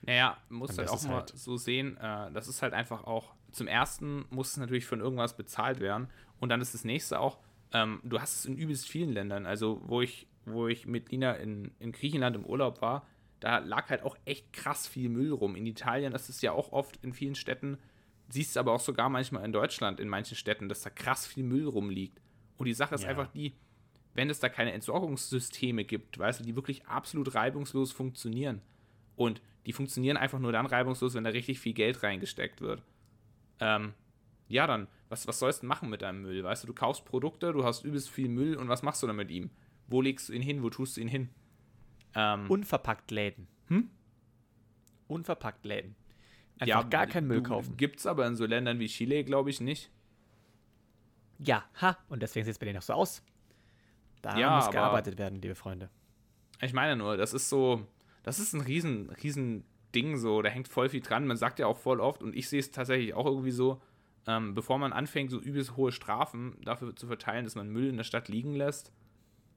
[0.03, 3.69] Naja, muss halt auch mal halt- so sehen, äh, das ist halt einfach auch, zum
[3.69, 6.09] ersten muss es natürlich von irgendwas bezahlt werden
[6.41, 7.39] und dann ist das nächste auch,
[7.73, 11.35] ähm, du hast es in übelst vielen Ländern, also wo ich, wo ich mit Lina
[11.35, 13.07] in, in Griechenland im Urlaub war,
[13.41, 15.57] da lag halt auch echt krass viel Müll rum.
[15.57, 17.79] In Italien ist es ja auch oft in vielen Städten,
[18.29, 21.45] siehst du aber auch sogar manchmal in Deutschland, in manchen Städten, dass da krass viel
[21.45, 22.21] Müll rumliegt.
[22.57, 23.09] Und die Sache ist Ja.
[23.09, 23.55] einfach die,
[24.15, 28.61] wenn es da keine Entsorgungssysteme gibt, weißt du, die wirklich absolut reibungslos funktionieren.
[29.17, 32.83] Und die funktionieren einfach nur dann reibungslos, wenn da richtig viel Geld reingesteckt wird.
[33.61, 33.95] Ähm,
[34.49, 36.45] ja, dann, was, was sollst du machen mit deinem Müll?
[36.45, 39.17] Weißt du, du kaufst Produkte, du hast übelst viel Müll und was machst du dann
[39.17, 39.51] mit ihm?
[39.89, 40.63] Wo legst du ihn hin?
[40.63, 41.29] Wo tust du ihn hin?
[42.15, 43.47] Ähm, Unverpackt Läden.
[43.69, 43.91] Hm?
[45.09, 45.95] Unverpackt Läden.
[46.59, 47.77] Einfach gar keinen Müll kaufen.
[47.77, 49.91] Gibt's aber in so Ländern wie Chile, glaube ich, nicht.
[51.39, 51.99] Ja, ha.
[52.09, 53.23] Und deswegen sieht es bei denen auch so aus.
[54.21, 55.91] Da Ja, muss gearbeitet werden, liebe Freunde.
[56.61, 57.85] Ich meine nur, das ist so,
[58.23, 59.65] das ist ein riesen, riesen
[59.95, 61.27] Ding so, da hängt voll viel dran.
[61.27, 63.83] Man sagt ja auch voll oft, und ich sehe es tatsächlich auch irgendwie so,
[64.29, 67.97] ähm, bevor man anfängt, so übelst hohe Strafen dafür zu verteilen, dass man Müll in
[67.97, 68.93] der Stadt liegen lässt,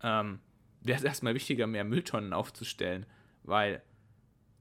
[0.03, 0.39] ähm,
[0.81, 3.05] wäre es erstmal wichtiger, mehr Mülltonnen aufzustellen.
[3.43, 3.81] Weil,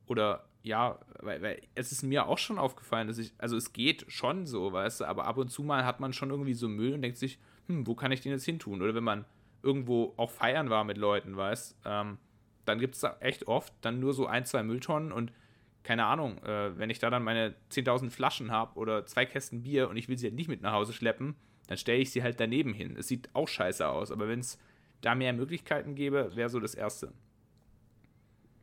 [0.06, 4.06] oder ja, weil, weil es ist mir auch schon aufgefallen, dass ich, also es geht
[4.08, 6.94] schon so, weißt du, aber ab und zu mal hat man schon irgendwie so Müll
[6.94, 8.80] und denkt sich, hm, wo kann ich den jetzt hin tun?
[8.82, 9.24] Oder wenn man
[9.62, 12.18] irgendwo auch feiern war mit Leuten, weißt, ähm,
[12.64, 15.32] dann gibt es da echt oft dann nur so ein, zwei Mülltonnen und
[15.82, 19.90] keine Ahnung, äh, wenn ich da dann meine 10.000 Flaschen habe oder zwei Kästen Bier
[19.90, 22.40] und ich will sie halt nicht mit nach Hause schleppen, dann stelle ich sie halt
[22.40, 22.96] daneben hin.
[22.96, 24.58] Es sieht auch scheiße aus, aber wenn es
[25.04, 27.12] da mehr Möglichkeiten gäbe, wäre so das Erste.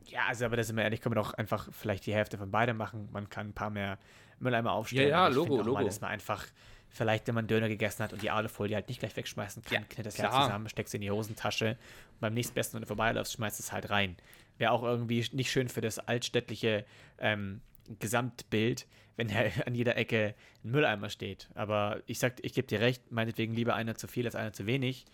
[0.05, 2.51] Ja, also aber das sind wir ehrlich, können wir doch einfach vielleicht die Hälfte von
[2.51, 3.07] beidem machen.
[3.11, 3.97] Man kann ein paar mehr
[4.39, 5.09] Mülleimer aufstellen.
[5.09, 5.83] Ja, ja, Logo, auch Mal, Logo.
[5.85, 6.45] dass man einfach,
[6.89, 9.81] vielleicht, wenn man Döner gegessen hat und die Alufolie halt nicht gleich wegschmeißen kann, Ja,
[9.87, 10.33] knitt das klar.
[10.33, 11.77] ja zusammen, steckt es in die Hosentasche
[12.13, 14.17] und beim nächstbesten, wenn du vorbeiläufst, schmeißt es halt rein.
[14.57, 16.85] Wäre auch irgendwie nicht schön für das altstädtliche
[17.19, 17.61] ähm,
[17.99, 21.49] Gesamtbild, wenn da an jeder Ecke ein Mülleimer steht.
[21.53, 24.65] Aber ich sag, ich gebe dir recht, meinetwegen lieber einer zu viel als einer zu
[24.65, 25.05] wenig.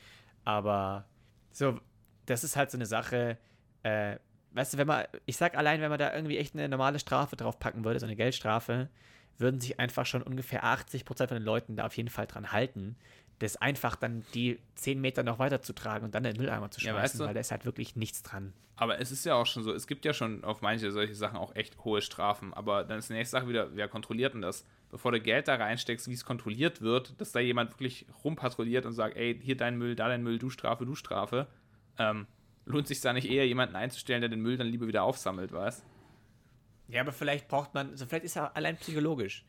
[0.46, 1.06] Aber
[1.58, 1.80] so,
[2.26, 3.38] das ist halt so eine Sache,
[3.84, 4.18] äh,
[4.52, 7.36] weißt du, wenn man, ich sag allein, wenn man da irgendwie echt eine normale Strafe
[7.36, 8.90] drauf packen würde, so eine Geldstrafe,
[9.38, 12.96] würden sich einfach schon ungefähr 80% von den Leuten da auf jeden Fall dran halten,
[13.40, 16.72] das einfach dann die 10 Meter noch weiter zu tragen und dann in den Mülleimer
[16.72, 18.54] zu Ja, schmeißen, weißt du- weil da ist halt wirklich nichts dran.
[18.76, 21.38] Aber es ist ja auch schon so, es gibt ja schon auf manche solche Sachen
[21.38, 22.54] auch echt hohe Strafen.
[22.54, 24.66] Aber dann ist die nächste Sache wieder, wer kontrolliert denn das?
[24.90, 28.94] Bevor du Geld da reinsteckst, wie es kontrolliert wird, dass da jemand wirklich rumpatrouilliert und
[28.94, 31.48] sagt, ey, hier dein Müll, da dein Müll, du Strafe, du Strafe.
[31.98, 32.26] Ähm,
[32.66, 35.84] lohnt sich da nicht eher, jemanden einzustellen, der den Müll dann lieber wieder aufsammelt, weißt?
[36.88, 39.46] Ja, aber vielleicht braucht man, also vielleicht ist ja allein psychologisch.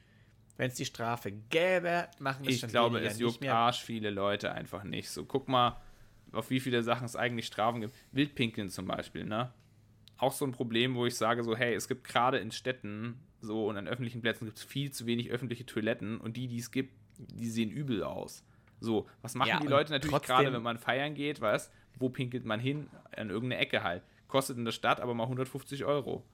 [0.57, 4.51] Wenn es die Strafe gäbe, machen es Ich schon glaube, es juckt arsch viele Leute
[4.51, 5.09] einfach nicht.
[5.09, 5.81] So, guck mal,
[6.33, 7.95] auf wie viele Sachen es eigentlich Strafen gibt.
[8.11, 9.53] Wildpinkeln zum Beispiel, ne?
[10.17, 13.67] Auch so ein Problem, wo ich sage so, hey, es gibt gerade in Städten so
[13.69, 16.71] und an öffentlichen Plätzen gibt es viel zu wenig öffentliche Toiletten und die, die es
[16.71, 18.45] gibt, die sehen übel aus.
[18.81, 22.45] So, was machen Ja, die Leute natürlich gerade, wenn man feiern geht, weißt Wo pinkelt
[22.45, 22.89] man hin?
[23.17, 24.03] An irgendeine Ecke halt.
[24.29, 26.25] Kostet in der Stadt aber mal 150 Euro.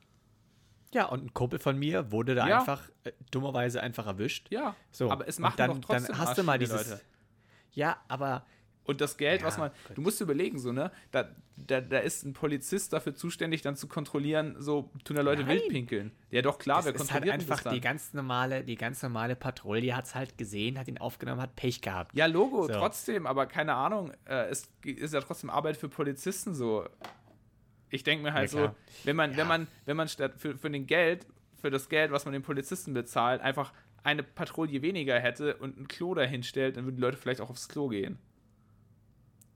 [0.93, 2.59] Ja, und ein Kumpel von mir wurde da Ja.
[2.61, 4.49] einfach äh, dummerweise einfach erwischt.
[4.51, 6.91] Ja, So, aber es macht dann, doch trotzdem dann hast arsch du mal dieses.
[6.91, 7.01] Leute.
[7.73, 8.47] Ja, aber
[8.87, 9.71] Und das Geld, was Ja, man.
[9.89, 9.97] Gott.
[9.97, 10.91] Du musst überlegen, so, ne?
[11.11, 15.43] Da, da, da ist ein Polizist dafür zuständig, dann zu kontrollieren, so tun da Leute
[15.43, 15.57] Nein.
[15.57, 16.13] wild pinkeln.
[16.31, 19.37] Ja, doch, klar, das wer ist halt einfach das die ganz normale, die ganz normale
[19.37, 22.15] Patrouille hat es halt gesehen, hat ihn aufgenommen, hat Pech gehabt.
[22.15, 22.75] Ja, Logo, So.
[22.75, 26.87] trotzdem, aber keine Ahnung, äh, es ist ja trotzdem Arbeit für Polizisten so.
[27.91, 28.75] Ich denke mir halt Ja, so, klar.
[29.05, 29.37] wenn man, Ja.
[29.39, 31.27] wenn man, wenn man statt für, für den Geld,
[31.61, 35.89] für das Geld, was man den Polizisten bezahlt, einfach eine Patrouille weniger hätte und ein
[35.89, 38.19] Klo dahin stellt, dann würden die Leute vielleicht auch aufs Klo gehen.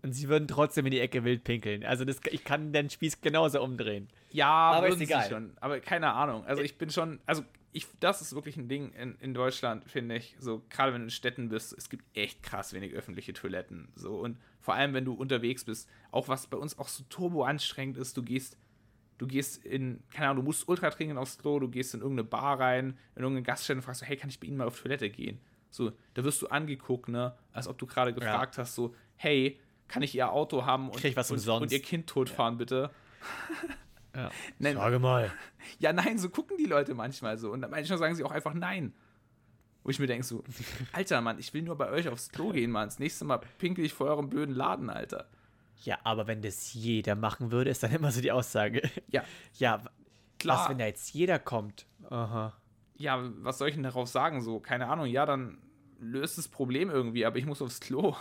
[0.03, 1.85] Und sie würden trotzdem in die Ecke wild pinkeln.
[1.85, 4.09] Also das, ich kann den Spieß genauso umdrehen.
[4.31, 5.29] Ja, Aber ist egal.
[5.29, 5.53] schon.
[5.61, 6.45] Aber keine Ahnung.
[6.45, 10.17] Also ich bin schon, also ich, das ist wirklich ein Ding in, in Deutschland, finde
[10.17, 10.37] ich.
[10.39, 13.89] So, gerade wenn du in Städten bist, es gibt echt krass wenig öffentliche Toiletten.
[13.95, 17.45] So, und vor allem, wenn du unterwegs bist, auch was bei uns auch so turbo
[17.45, 18.57] anstrengend ist, du gehst,
[19.19, 22.29] du gehst in, keine Ahnung, du musst ultra dringend aufs Klo, du gehst in irgendeine
[22.29, 24.81] Bar rein, in irgendeine Gaststätte und fragst so, hey, kann ich bei Ihnen mal auf
[24.81, 25.41] Toilette gehen?
[25.71, 30.03] So, da wirst du angeguckt, ne, als ob du gerade gefragt hast, so, hey, kann
[30.03, 32.91] ich Ihr Auto haben und, Krieg ich was und, und Ihr Kind totfahren, bitte?
[34.15, 34.31] Ja.
[34.59, 35.31] Nein, Sage mal.
[35.79, 37.53] ja, nein, so gucken die Leute manchmal so.
[37.53, 38.93] Und manchmal sagen sie auch einfach nein.
[39.85, 40.43] Wo ich mir denke so,
[40.93, 42.89] Alter, Mann, ich will nur bei euch aufs Klo gehen, Mann.
[42.89, 45.29] Das nächste Mal pinkel ich vor eurem blöden Laden, Alter.
[45.85, 48.91] Ja, aber wenn das jeder machen würde, ist dann immer so die Aussage.
[49.09, 49.23] Ja,
[49.55, 49.83] Ja,
[50.39, 50.59] Klar.
[50.63, 51.87] was, wenn da jetzt jeder kommt?
[52.09, 52.55] Aha.
[52.97, 54.41] ja, was soll ich denn darauf sagen?
[54.41, 55.59] So, keine Ahnung, ja, dann
[56.01, 58.17] löst das Problem irgendwie, aber ich muss aufs Klo.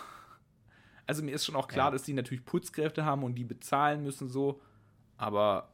[1.07, 1.91] Also mir ist schon auch klar, Ja.
[1.91, 4.61] dass die natürlich Putzkräfte haben und die bezahlen müssen so,
[5.17, 5.71] aber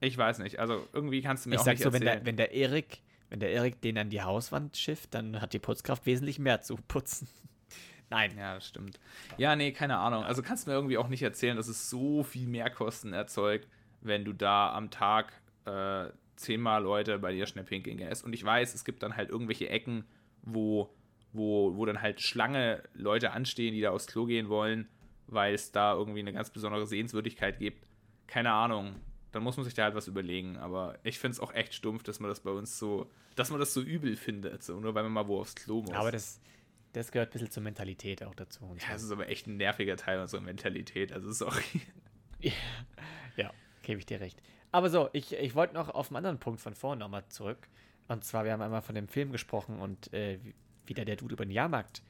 [0.00, 0.58] ich weiß nicht.
[0.58, 2.18] Also irgendwie kannst du mir Ich auch sag nicht so, wenn erzählen.
[2.24, 5.58] der, wenn der Erik, wenn der Erik den an die Hauswand schifft, dann hat die
[5.58, 7.28] Putzkraft wesentlich mehr zu putzen.
[8.10, 8.36] Nein.
[8.38, 8.98] Ja, das stimmt.
[9.36, 10.24] Ja, nee, keine Ahnung.
[10.24, 13.68] Also kannst du mir irgendwie auch nicht erzählen, dass es so viel Mehrkosten erzeugt,
[14.00, 15.32] wenn du da am Tag
[15.66, 18.24] äh, zehnmal Leute bei dir schnell pinkeln gehst.
[18.24, 20.04] Und ich weiß, es gibt dann halt irgendwelche Ecken,
[20.42, 20.88] wo,
[21.32, 24.88] wo, wo dann halt Schlange Leute anstehen, die da aufs Klo gehen wollen,
[25.26, 27.86] weil es da irgendwie eine ganz besondere Sehenswürdigkeit gibt.
[28.26, 28.96] Keine Ahnung.
[29.32, 30.56] Dann muss man sich da halt was überlegen.
[30.56, 33.60] Aber ich finde es auch echt stumpf, dass man das bei uns so, dass man
[33.60, 34.62] das so übel findet.
[34.62, 35.92] So, nur weil man mal wo aufs Klo muss.
[35.92, 36.40] Aber das,
[36.92, 38.74] das gehört ein bisschen zur Mentalität auch dazu.
[38.80, 39.06] Ja, so.
[39.06, 41.12] ist aber echt ein nerviger Teil unserer Mentalität.
[41.12, 41.62] Also sorry.
[43.36, 44.40] Ja, gebe ich dir recht.
[44.70, 47.68] Aber so, ich, ich wollte noch auf einen anderen Punkt von vorhin nochmal zurück.
[48.06, 50.38] Und zwar, wir haben einmal von dem Film gesprochen und äh,
[50.88, 52.02] wie- wie da der Dude über den Jahrmarkt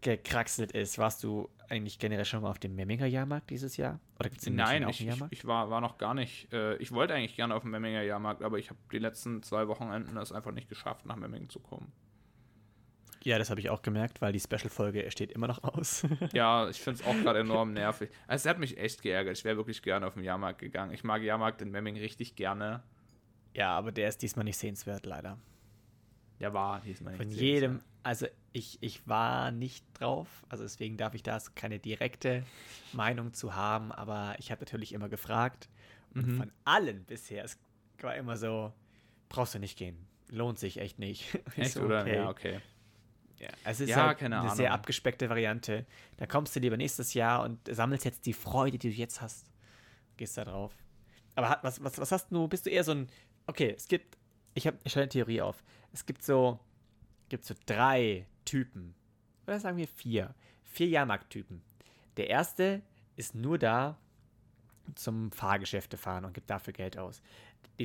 [0.00, 0.98] gekraxelt ist.
[0.98, 4.00] Warst du eigentlich generell schon mal auf dem Memminger Jahrmarkt dieses Jahr?
[4.20, 5.32] Oder gibt es in München Nein, auch ich, Jahrmarkt?
[5.32, 6.52] ich war, war noch gar nicht.
[6.52, 9.66] Äh, ich wollte eigentlich gerne auf den Memminger Jahrmarkt, aber ich habe die letzten zwei
[9.68, 11.90] Wochenenden es einfach nicht geschafft, nach Memmingen zu kommen.
[13.22, 16.04] ja, das habe ich auch gemerkt, weil die Special-Folge steht immer noch aus.
[16.34, 18.10] Ja, ich finde es auch gerade enorm nervig.
[18.26, 19.38] Also, es hat mich echt geärgert.
[19.38, 20.92] Ich wäre wirklich gerne auf den Jahrmarkt gegangen.
[20.92, 22.82] Ich mag Jahrmarkt in Memmingen richtig gerne.
[23.54, 25.38] ja, aber der ist diesmal nicht sehenswert, leider.
[26.38, 27.22] Ja, war diesmal nicht.
[27.22, 31.78] Von sehr jedem, also ich, ich war nicht drauf, also deswegen darf ich da keine
[31.78, 32.44] direkte
[32.92, 35.68] Meinung zu haben, aber ich habe natürlich immer gefragt
[36.14, 36.36] und Mhm.
[36.36, 37.58] von allen bisher, es
[38.00, 38.72] war immer so,
[39.28, 39.96] brauchst du nicht gehen,
[40.28, 41.26] lohnt sich echt nicht.
[41.56, 42.06] Ich Echt, so, oder?
[42.06, 42.60] Ja, okay.
[43.38, 44.80] Ja, es ist Ja, halt keine eine sehr Ahnung.
[44.80, 45.86] abgespeckte Variante.
[46.18, 49.46] Da kommst du lieber nächstes Jahr und sammelst jetzt die Freude, die du jetzt hast.
[50.16, 50.72] Gehst da drauf.
[51.34, 52.46] Aber was, was, was hast du?
[52.46, 53.08] Bist du eher so ein.
[53.46, 54.16] Okay, es gibt.
[54.54, 55.64] Ich habe eine Theorie auf.
[55.94, 56.58] Es gibt so.
[57.30, 58.94] Gibt so drei Typen.
[59.46, 60.34] Oder sagen wir vier.
[60.62, 61.62] Vier Jahrmarkttypen.
[62.16, 62.82] Der erste
[63.16, 63.96] ist nur da
[64.96, 67.22] zum Fahrgeschäfte fahren und gibt dafür Geld aus.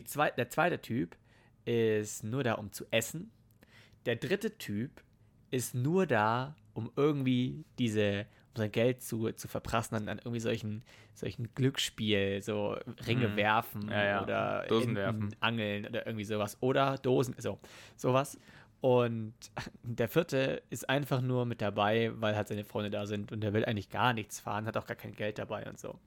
[0.06, 1.16] Zwei, der zweite Typ
[1.66, 3.32] ist nur da, um zu essen.
[4.06, 5.04] Der dritte Typ
[5.52, 8.26] ist nur da, um irgendwie diese,
[8.60, 13.36] sein Geld zu, zu verprassen an, an irgendwie solchen, solchen Glücksspiel, so Ringe Mhm.
[13.36, 14.24] werfen Ja, ja.
[14.24, 15.36] oder Dosen Enten werfen.
[15.40, 16.58] angeln oder irgendwie sowas.
[16.62, 17.60] Oder Dosen, so,
[17.98, 18.40] sowas.
[18.82, 19.34] Und
[19.84, 23.54] der vierte ist einfach nur mit dabei, weil halt seine Freunde da sind und der
[23.54, 26.00] will eigentlich gar nichts fahren, hat auch gar kein Geld dabei und so.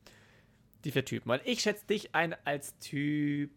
[0.84, 1.30] Die vier Typen.
[1.30, 3.50] Und ich schätze dich ein als Typ.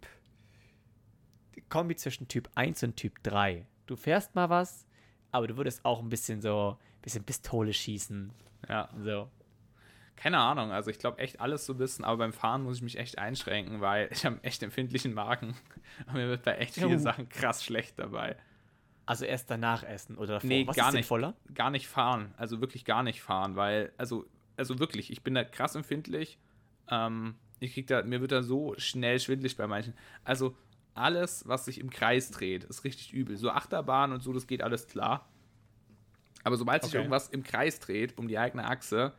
[1.69, 3.65] Kombi zwischen Typ 1 und Typ 3.
[3.87, 4.85] Du fährst mal was,
[5.31, 8.31] aber du würdest auch ein bisschen so, ein bisschen Pistole schießen.
[8.69, 8.89] Ja.
[8.97, 9.29] So.
[10.15, 12.81] Keine Ahnung, also ich glaube echt alles so ein bisschen, aber beim Fahren muss ich
[12.83, 15.55] mich echt einschränken, weil ich habe echt empfindlichen Magen.
[16.07, 16.99] Und mir wird bei echt viele Ja.
[16.99, 18.37] Sachen krass schlecht dabei.
[19.05, 20.47] Also erst danach essen oder davor.
[20.47, 20.93] Nee, was gar nicht.
[20.93, 21.35] sinnvoller?
[21.53, 24.25] Gar nicht fahren, also wirklich gar nicht fahren, weil, also,
[24.57, 26.39] also wirklich, ich bin da krass empfindlich.
[26.89, 29.93] Ähm, ich krieg da, mir wird da so schnell schwindlig bei manchen.
[30.23, 30.57] Also
[30.95, 33.37] alles, was sich im Kreis dreht, ist richtig übel.
[33.37, 35.29] So Achterbahn und so, das geht alles klar.
[36.45, 36.99] Aber sobald sich Okay.
[36.99, 39.11] irgendwas im Kreis dreht, um die eigene Achse,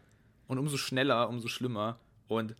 [0.47, 1.99] und umso schneller, umso schlimmer.
[2.29, 2.55] Und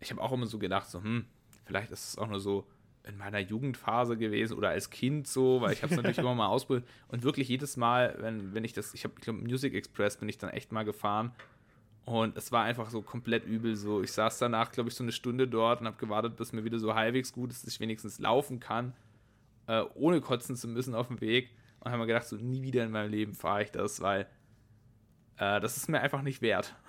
[0.00, 1.26] ich habe auch immer so gedacht, so, hm,
[1.64, 2.66] vielleicht ist es auch nur so
[3.04, 6.46] in meiner Jugendphase gewesen oder als Kind so, weil ich habe es natürlich immer mal
[6.46, 6.88] ausprobiert.
[7.08, 10.28] Und wirklich jedes Mal, wenn, wenn ich das, ich habe, ich glaube, Music Express bin
[10.28, 11.32] ich dann echt mal gefahren.
[12.04, 13.74] Und es war einfach so komplett übel.
[13.76, 16.64] So, ich saß danach, glaube ich, so eine Stunde dort und habe gewartet, bis mir
[16.64, 18.92] wieder so halbwegs gut ist, dass ich wenigstens laufen kann,
[19.66, 21.50] äh, ohne kotzen zu müssen auf dem Weg.
[21.82, 24.28] Und habe mir gedacht, so nie wieder in meinem Leben fahre ich das, weil
[25.36, 26.74] äh, das ist mir einfach nicht wert.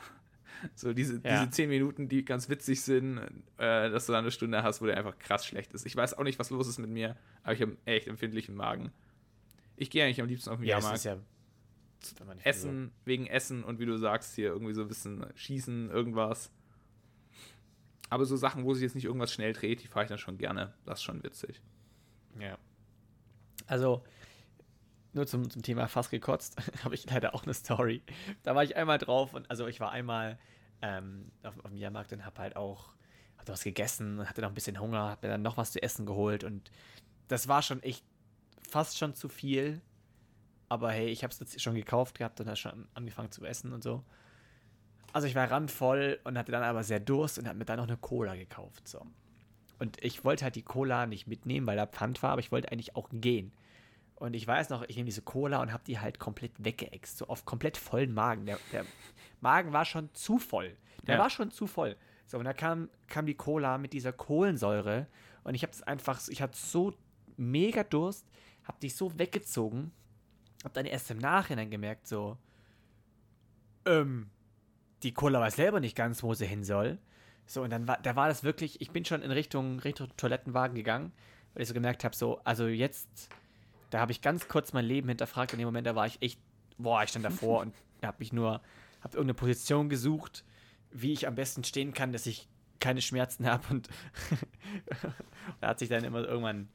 [0.76, 1.40] So diese, Ja.
[1.42, 3.18] diese zehn Minuten, die ganz witzig sind,
[3.58, 5.86] äh, dass du dann eine Stunde hast, wo der einfach krass schlecht ist.
[5.86, 8.56] Ich weiß auch nicht, was los ist mit mir, aber ich habe einen echt empfindlichen
[8.56, 8.94] Magen.
[9.76, 10.96] Ich gehe eigentlich am liebsten auf den Ja, Jahrmarkt.
[11.00, 11.18] ist ja.
[12.46, 16.50] Essen, wegen Essen und wie du sagst, hier irgendwie so ein bisschen schießen, irgendwas.
[18.10, 20.38] Aber so Sachen, wo sich jetzt nicht irgendwas schnell dreht, die fahre ich dann schon
[20.38, 20.74] gerne.
[20.86, 21.62] Das ist schon witzig.
[22.40, 22.58] Ja.
[23.68, 24.02] Also,
[25.13, 28.02] nur zum, zum Thema fast gekotzt, habe ich leider auch eine Story.
[28.43, 30.38] Da war ich einmal drauf und also ich war einmal
[30.82, 32.93] ähm, auf, auf dem Jahrmarkt und habe halt auch
[33.38, 35.82] hab was gegessen und hatte noch ein bisschen Hunger, habe mir dann noch was zu
[35.82, 36.71] essen geholt und
[37.28, 38.04] das war schon echt
[38.69, 39.82] fast schon zu viel.
[40.69, 43.73] Aber hey, ich habe es jetzt schon gekauft gehabt und habe schon angefangen zu essen
[43.73, 44.04] und so.
[45.12, 47.88] Also ich war randvoll und hatte dann aber sehr Durst und habe mir dann noch
[47.88, 48.88] eine Cola gekauft.
[48.88, 49.06] So.
[49.78, 52.71] Und ich wollte halt die Cola nicht mitnehmen, weil da Pfand war, aber ich wollte
[52.71, 53.52] eigentlich auch gehen.
[54.15, 57.28] Und ich weiß noch, ich nehme diese Cola und habe die halt komplett weggeext, so
[57.28, 58.45] auf komplett vollen Magen.
[58.45, 58.86] Der, der
[59.41, 60.78] Magen war schon zu voll.
[61.08, 61.21] Der Ja.
[61.21, 61.97] war schon zu voll.
[62.28, 65.08] So, und da kam, kam die Cola mit dieser Kohlensäure
[65.43, 66.93] und ich habe es einfach, ich hatte so
[67.36, 68.26] mega Durst,
[68.63, 69.91] habe die so weggezogen,
[70.63, 72.38] habe dann erst im Nachhinein gemerkt, so,
[73.86, 74.30] ähm,
[75.04, 76.97] die Cola weiß selber nicht ganz, wo sie hin soll.
[77.45, 80.76] So, und dann war, da war das wirklich, ich bin schon in Richtung, Richtung Toilettenwagen
[80.76, 81.12] gegangen,
[81.54, 83.28] weil ich so gemerkt habe, so, also jetzt,
[83.94, 85.54] da habe ich ganz kurz mein Leben hinterfragt.
[85.54, 86.40] In dem Moment, da war ich echt,
[86.78, 88.54] boah, ich stand davor und habe mich nur,
[89.02, 90.44] habe irgendeine Position gesucht,
[90.92, 93.88] wie ich am besten stehen kann, dass ich keine Schmerzen habe und
[95.62, 96.70] da hat sich dann immer irgendwann,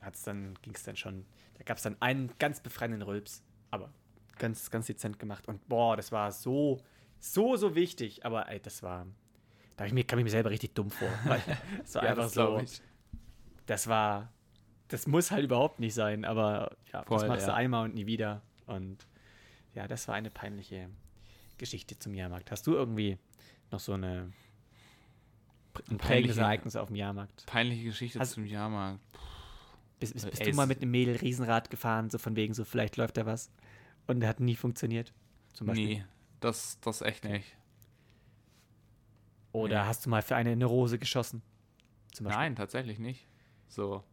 [0.00, 1.26] hat's dann, ging es dann schon,
[1.58, 3.90] da gab es dann einen ganz befreienden Rülps, aber
[4.38, 6.78] ganz, ganz dezent gemacht und boah, das war so,
[7.18, 9.06] so, so wichtig, aber ey, das war,
[9.76, 11.42] da ich mir, kam ich mir selber richtig dumm vor, weil
[11.84, 12.80] es war Ja, einfach so, ich.
[13.66, 14.32] das war,
[14.88, 17.56] das muss halt überhaupt nicht sein, aber ja, das Voll, machst du ja.
[17.56, 18.42] einmal und nie wieder.
[18.66, 19.06] Und
[19.74, 20.88] ja, das war eine peinliche
[21.58, 22.50] Geschichte zum Jahrmarkt.
[22.50, 23.18] Hast du irgendwie
[23.70, 24.32] noch so eine
[25.90, 27.44] ein prägendes Peinliche- Ereignis auf dem Jahrmarkt?
[27.46, 29.00] Peinliche Geschichte Also- zum Jahrmarkt.
[29.98, 32.52] Bist, bist, bist Ey, du es- mal mit einem Mädel Riesenrad gefahren, so von wegen
[32.54, 33.50] so, vielleicht läuft da was
[34.06, 35.12] und hat nie funktioniert?
[35.54, 35.86] Zum Beispiel.
[35.86, 36.04] Nee,
[36.40, 37.56] das, das echt nicht.
[39.52, 39.88] Oder nee.
[39.88, 41.42] hast du mal für eine eine Rose geschossen?
[42.20, 43.26] Nein, tatsächlich nicht.
[43.68, 44.04] So.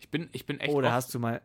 [0.00, 1.40] Ich bin, ich bin echt Oder oft, hast du mal.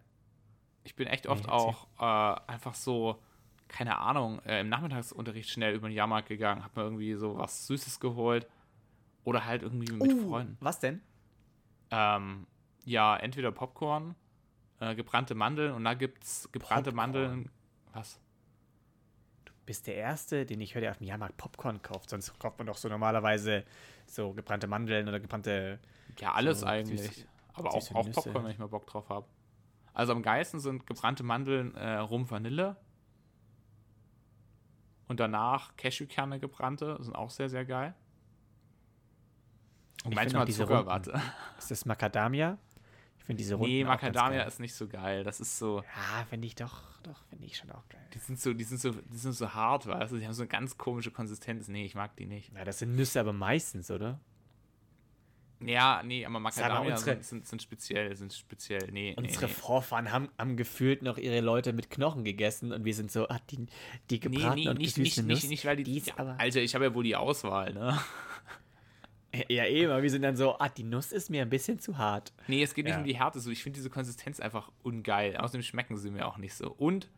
[0.84, 3.22] ich bin echt oft Nee, auch äh, einfach so,
[3.68, 7.68] keine Ahnung, äh, im Nachmittagsunterricht schnell über den Jahrmarkt gegangen, hab mir irgendwie so was
[7.68, 8.48] Süßes geholt.
[9.24, 10.58] Oder halt irgendwie mit Uh, Freunden.
[10.60, 11.02] Was denn?
[11.90, 12.46] Ähm,
[12.86, 14.16] ja, entweder Popcorn,
[14.80, 16.96] äh, gebrannte Mandeln und da gibt es gebrannte Popcorn.
[16.96, 17.50] Mandeln.
[17.94, 18.20] Was?
[19.66, 22.12] Bist der Erste, den ich höre, der auf dem Jahrmarkt Popcorn kauft.
[22.12, 23.66] Sonst kauft man doch so normalerweise
[24.06, 25.80] so gebrannte Mandeln oder gebrannte.
[26.20, 27.02] Ja, alles So, eigentlich.
[27.02, 28.22] süße- Aber auch, auch Nüsse.
[28.22, 29.28] Popcorn, wenn ich mal Bock drauf habe.
[29.94, 32.76] Also am geilsten sind gebrannte Mandeln, äh, Rum Vanille.
[35.08, 37.94] Und danach Cashewkerne gebrannte, sind auch sehr, sehr geil.
[40.04, 41.20] Und Ich manchmal Zuckerwatte.
[41.58, 42.58] Ist das Macadamia?
[43.20, 45.24] Ich finde diese Runden Nee, Macadamia ist nicht so geil.
[45.24, 48.08] Das ist so, Ja, finde ich doch, doch, finde ich schon auch geil.
[48.14, 50.18] die sind so, die sind so, die sind so hart, weißt du?
[50.18, 51.68] Die haben so eine ganz komische Konsistenz.
[51.68, 52.54] Nee, ich mag die nicht.
[52.54, 54.20] Ja, das sind Nüsse aber meistens, oder?
[55.68, 58.88] Ja, nee, aber Macadamia unsere- sind, sind, sind speziell, sind speziell.
[58.92, 59.52] Nee, nee, Unsere nee.
[59.52, 63.40] Vorfahren haben, haben gefühlt noch ihre Leute mit Knochen gegessen und wir sind so, ah,
[63.50, 63.68] die, die
[64.10, 66.62] Nee, gebratene nee, und nicht, nicht, Nuss, nicht, nicht, weil die, die ist aber, Alter,
[66.62, 68.00] ich habe ja wohl die Auswahl, ne?
[69.50, 71.98] Ja, eben, aber wir sind dann so, ah, die Nuss ist mir ein bisschen zu
[71.98, 72.32] hart.
[72.48, 73.00] Nee, es geht nicht Ja.
[73.00, 75.36] um die Härte, so ich finde diese Konsistenz einfach ungeil.
[75.36, 76.72] Außerdem schmecken sie mir auch nicht so.
[76.72, 77.10] Und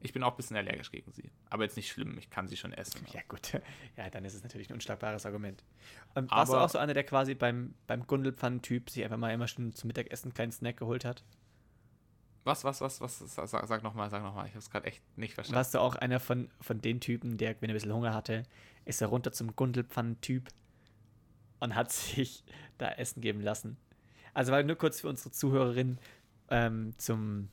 [0.00, 1.30] ich bin auch ein bisschen allergisch gegen sie.
[1.50, 3.04] Aber jetzt nicht schlimm, ich kann sie schon essen.
[3.12, 3.60] Ja, gut.
[3.96, 5.64] Ja, dann ist es natürlich ein unschlagbares Argument.
[6.14, 9.48] Und warst du auch so einer, der quasi beim, beim Gundelpfannen-Typ sich einfach mal immer
[9.48, 11.24] schon zum Mittagessen einen kleinen Snack geholt hat?
[12.44, 13.18] Was, was, was, was?
[13.18, 14.46] Sag, sag, sag nochmal, sag nochmal.
[14.46, 15.56] Ich habe es gerade echt nicht verstanden.
[15.56, 18.44] Warst du auch einer von, von den Typen, der, wenn er ein bisschen Hunger hatte,
[18.84, 20.48] ist er runter zum Gundelpfannen-Typ
[21.60, 22.44] und hat sich
[22.78, 23.78] da Essen geben lassen?
[24.34, 25.98] Also, weil nur kurz für unsere Zuhörerinnen
[26.50, 27.48] ähm, zum,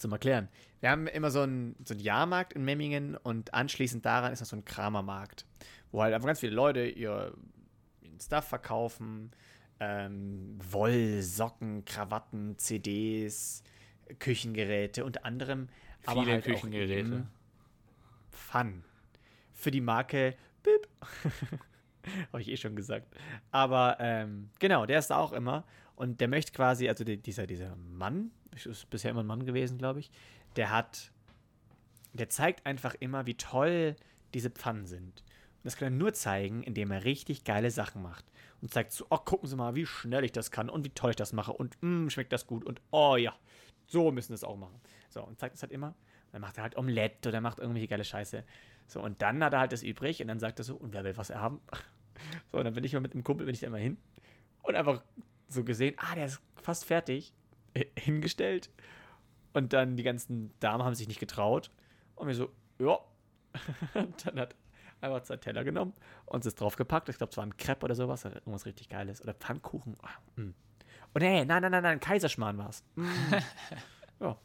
[0.00, 0.48] zum Erklären.
[0.80, 4.46] Wir haben immer so einen, so einen Jahrmarkt in Memmingen und anschließend daran ist noch
[4.46, 5.46] so ein Kramermarkt,
[5.92, 7.34] wo halt einfach ganz viele Leute ihr,
[8.00, 9.30] ihren Stuff verkaufen.
[9.78, 13.62] Ähm, Woll, Socken, Krawatten, CDs,
[14.18, 15.68] Küchengeräte, unter anderem
[16.06, 17.26] aber Viele halt auch Küchengeräte.
[18.30, 18.84] Fun.
[19.52, 20.88] Für die Marke Bip.
[22.32, 23.14] Habe ich eh schon gesagt.
[23.50, 25.64] Aber ähm, genau, der ist da auch immer.
[25.96, 29.78] Und der möchte quasi, also die, dieser, dieser Mann, ist bisher immer ein Mann gewesen,
[29.78, 30.10] glaube ich,
[30.56, 31.12] der hat,
[32.12, 33.96] der zeigt einfach immer, wie toll
[34.34, 35.20] diese Pfannen sind.
[35.60, 38.24] Und das kann er nur zeigen, indem er richtig geile Sachen macht.
[38.62, 41.10] Und zeigt so, oh, gucken Sie mal, wie schnell ich das kann und wie toll
[41.10, 41.52] ich das mache.
[41.52, 42.64] Und mm, schmeckt das gut.
[42.64, 43.34] Und oh ja,
[43.86, 44.80] so müssen wir es auch machen.
[45.08, 45.88] So, und zeigt es halt immer.
[45.88, 48.44] Und dann macht er halt Omelette oder macht irgendwelche geile Scheiße.
[48.86, 51.04] So, und dann hat er halt das übrig und dann sagt er so, und wer
[51.04, 51.60] will was haben?
[52.52, 53.96] So, und dann bin ich mal mit einem Kumpel, bin ich da immer hin
[54.62, 55.02] und einfach
[55.48, 57.32] so gesehen, ah, der ist fast fertig,
[57.98, 58.70] hingestellt.
[59.52, 61.70] Und dann die ganzen Damen haben sich nicht getraut.
[62.14, 62.98] Und mir so, ja.
[64.24, 64.54] Dann hat
[65.00, 65.92] einfach zwei Teller genommen
[66.26, 67.08] und es ist draufgepackt.
[67.08, 69.22] Ich glaube, es war ein Crepe oder sowas, oder irgendwas richtig Geiles.
[69.22, 69.96] Oder Pfannkuchen.
[70.02, 70.54] Ah, mm.
[71.12, 72.84] Und nee, nein, nein, nein, nein, Kaiserschmarrn war es.
[72.94, 73.08] Mm.
[74.20, 74.36] ja.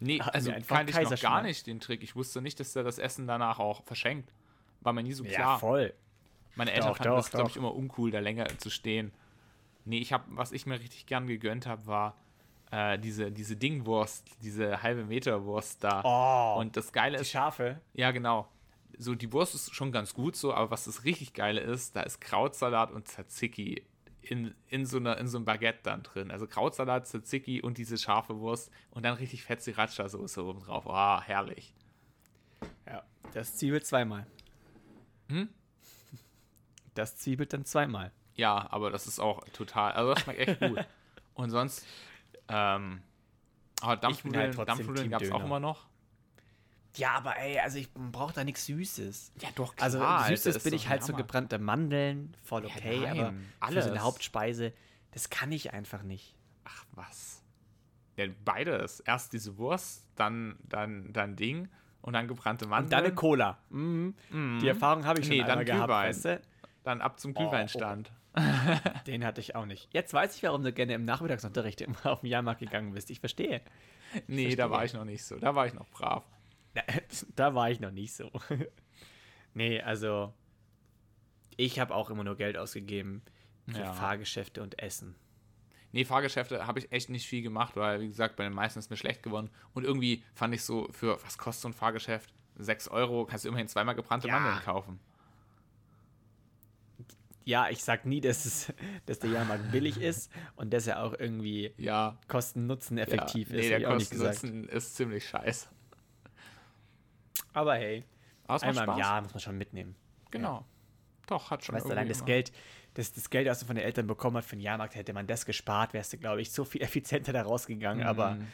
[0.00, 2.02] Nee, also wir kannte ich noch gar nicht den Trick.
[2.02, 4.32] Ich wusste nicht, dass er das Essen danach auch verschenkt.
[4.80, 5.58] War mir nie so ja, klar.
[5.58, 5.94] voll.
[6.56, 9.12] Meine Eltern Doch, fanden doch, das, glaube ich, immer uncool, da länger zu stehen.
[9.84, 12.16] Nee, ich habe, was ich mir richtig gern gegönnt habe, war
[12.70, 16.02] äh, diese, diese Dingwurst, diese halbe Meter Wurst da.
[16.04, 17.80] Oh, Und das Geile die ist, Schafe.
[17.94, 18.48] ja genau,
[18.98, 22.02] so die Wurst ist schon ganz gut so, aber was das richtig Geile ist, da
[22.02, 23.84] ist Krautsalat und Tzatziki
[24.22, 26.30] in, in, so einer, in so einem Baguette dann drin.
[26.30, 30.86] Also Krautsalat, Tzatziki und diese scharfe Wurst und dann richtig fett Sriracha-Soße oben drauf.
[30.86, 31.74] Ah, herrlich.
[32.86, 34.26] Ja, das zwiebelt zweimal.
[35.28, 35.48] Hm?
[36.94, 38.12] Das zwiebelt dann zweimal.
[38.34, 40.78] Ja, aber das ist auch total, also das schmeckt echt gut.
[41.34, 41.86] Und sonst,
[42.48, 43.02] ähm,
[43.80, 45.86] aber bin Dampfnudeln, halt Dampfnudeln gab es auch immer noch.
[46.96, 49.32] Ja, aber ey, also ich brauche da nichts Süßes.
[49.40, 51.28] Ja, doch, Also Süßes bin ich halt so gebracht.
[51.28, 53.86] gebrannte Mandeln, voll Ja, okay, nein, aber für so alles.
[53.86, 54.72] eine Hauptspeise,
[55.12, 56.34] das kann ich einfach nicht.
[56.64, 57.42] Ach, was?
[58.16, 59.00] Ja, beides.
[59.00, 61.68] Erst diese Wurst, dann, dann, dann Ding
[62.02, 62.86] und dann gebrannte Mandeln.
[62.86, 63.58] Und dann eine Cola.
[63.70, 64.14] Mhm.
[64.60, 66.42] Die Erfahrung habe ich schon Nee, einmal dann gehabt, weißt du?
[66.82, 68.10] Dann ab zum Oh, Glühweinstand.
[69.06, 69.88] Den hatte ich auch nicht.
[69.92, 73.10] Jetzt weiß ich, warum du gerne im Nachmittagsunterricht immer auf den Jahrmarkt gegangen bist.
[73.10, 73.60] Ich verstehe.
[74.26, 74.70] Nee, da verstehe.
[74.70, 75.36] war ich noch nicht so.
[75.38, 76.24] Da war ich noch brav.
[77.36, 78.30] Da war ich noch nicht so.
[79.54, 80.32] nee, also
[81.56, 83.22] ich habe auch immer nur Geld ausgegeben
[83.68, 83.92] für Ja.
[83.92, 85.16] Fahrgeschäfte und Essen.
[85.92, 88.90] Nee, Fahrgeschäfte habe ich echt nicht viel gemacht, weil, wie gesagt, bei den meisten ist
[88.90, 89.50] mir schlecht geworden.
[89.74, 92.32] Und irgendwie fand ich so, für was kostet so ein Fahrgeschäft?
[92.56, 94.38] 6 Euro, kannst du immerhin zweimal gebrannte Ja.
[94.38, 95.00] Mandeln kaufen.
[97.44, 98.72] Ja, ich sag nie, dass, es,
[99.06, 102.18] dass der Jahrmarkt billig ist und dass er auch irgendwie Ja.
[102.28, 103.56] Kosten-Nutzen effektiv ja.
[103.58, 103.68] ist.
[103.70, 104.18] Nee, hab ich der.
[104.18, 105.68] Kosten-Nutzen ist ziemlich scheiße.
[107.52, 108.04] Aber hey,
[108.46, 108.98] Aber einmal im Spaß.
[108.98, 109.96] Jahr muss man schon mitnehmen.
[110.30, 110.64] Genau.
[111.26, 112.52] Doch, hat schon Weißt du, allein das immer- Geld,
[112.94, 115.26] das, das Geld, was du von den Eltern bekommen hast für den Jahrmarkt, hätte man
[115.26, 118.06] das gespart, wärst du, glaube ich, so viel effizienter da rausgegangen.
[118.06, 118.46] Aber Mhm.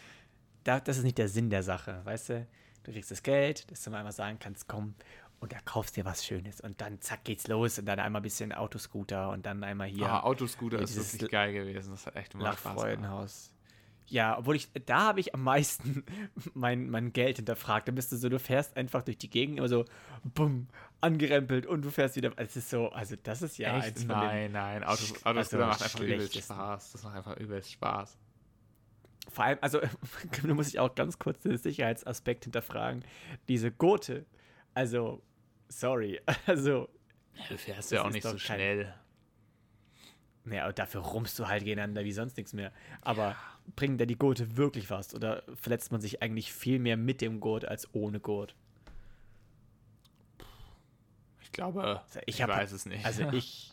[0.64, 2.46] da, das ist nicht der Sinn der Sache, weißt du?
[2.84, 4.94] Du kriegst das Geld, dass du mal einmal sagen kannst, komm,
[5.40, 6.60] und da kaufst dir was Schönes.
[6.60, 10.06] Und dann zack geht's los und dann einmal ein bisschen Autoscooter und dann einmal hier
[10.06, 11.90] Ah, Autoscooter ist wirklich geil gewesen.
[11.90, 12.76] Das hat echt immer Spaß gemacht.
[12.76, 13.52] Lachfreudenhaus.
[14.08, 16.04] Ja, obwohl ich, da habe ich am meisten
[16.54, 17.88] mein, mein Geld hinterfragt.
[17.88, 19.84] Da bist du so, du fährst einfach durch die Gegend, immer so,
[20.22, 20.68] bumm,
[21.00, 22.32] angerempelt und du fährst wieder.
[22.36, 23.86] Es ist so, also das ist ja Echt?
[23.88, 26.36] eins von Nein, nein, Autos, Autos also macht einfach übelst.
[26.36, 26.92] Spaß.
[26.92, 28.16] Das macht einfach übelst Spaß.
[29.28, 29.80] vor allem, also
[30.46, 33.04] da muss ich auch ganz kurz den Sicherheitsaspekt hinterfragen.
[33.48, 34.24] Diese Gurte,
[34.76, 35.22] also,
[35.68, 36.88] sorry, also,
[37.48, 38.94] Du fährst ja auch nicht so schnell.
[40.44, 42.72] naja, und dafür rummst du halt gegeneinander wie sonst nichts mehr.
[43.02, 43.36] Aber
[43.74, 45.14] bringt da die Gurte wirklich was?
[45.14, 48.54] Oder verletzt man sich eigentlich viel mehr mit dem Gurt als ohne Gurt?
[51.42, 53.04] Ich glaube, Also ich, ich hab- weiß es nicht.
[53.04, 53.72] Also ich,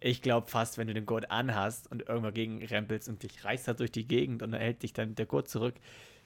[0.00, 3.68] ich glaube fast, wenn du den Gurt anhast und irgendwann gegen rempelst und dich reißt
[3.68, 5.74] halt durch die Gegend und dann hält dich dann der Gurt zurück,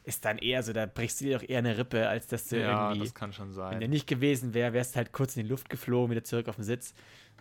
[0.05, 2.61] ist dann eher so, da brichst du dir doch eher eine Rippe, als dass du
[2.61, 3.90] ja, irgendwie, das kann schon wenn der sein.
[3.90, 6.94] nicht gewesen wäre, wärst halt kurz in die Luft geflogen, wieder zurück auf den Sitz.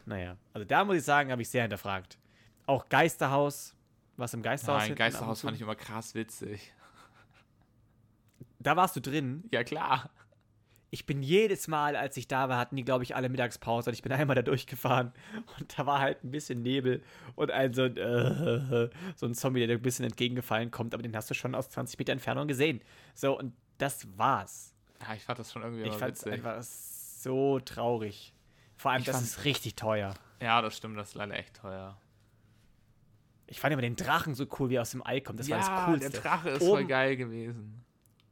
[0.05, 2.17] Naja, also da muss ich sagen, habe ich sehr hinterfragt.
[2.65, 3.75] Auch Geisterhaus,
[4.17, 4.83] was im Geisterhaus?
[4.83, 6.73] Nein, Geisterhaus fand ich immer krass witzig.
[8.59, 9.43] Da warst du drin.
[9.51, 10.09] Ja, klar.
[10.97, 13.93] Ich bin jedes Mal, als ich da war, hatten die, glaube ich, alle Mittagspause und
[13.93, 15.13] ich bin einmal da durchgefahren
[15.59, 17.03] und da war halt ein bisschen Nebel
[17.35, 21.03] und ein so ein, äh, so ein Zombie, der dir ein bisschen entgegengefallen kommt, aber
[21.03, 22.81] den hast du schon aus 20 Meter Entfernung gesehen.
[23.13, 24.73] So, und das war's.
[25.07, 28.33] Ja, ich fand das schon irgendwie Ich fand es einfach so traurig.
[28.75, 30.15] Vor allem, Ich das ist richtig teuer.
[30.41, 31.95] Ja, das stimmt, das ist leider echt teuer.
[33.45, 35.39] Ich fand immer den Drachen so cool, wie er aus dem Ei kommt.
[35.39, 36.09] Das war ja, das Coolste.
[36.09, 37.83] der Drache ist Oben- voll geil gewesen.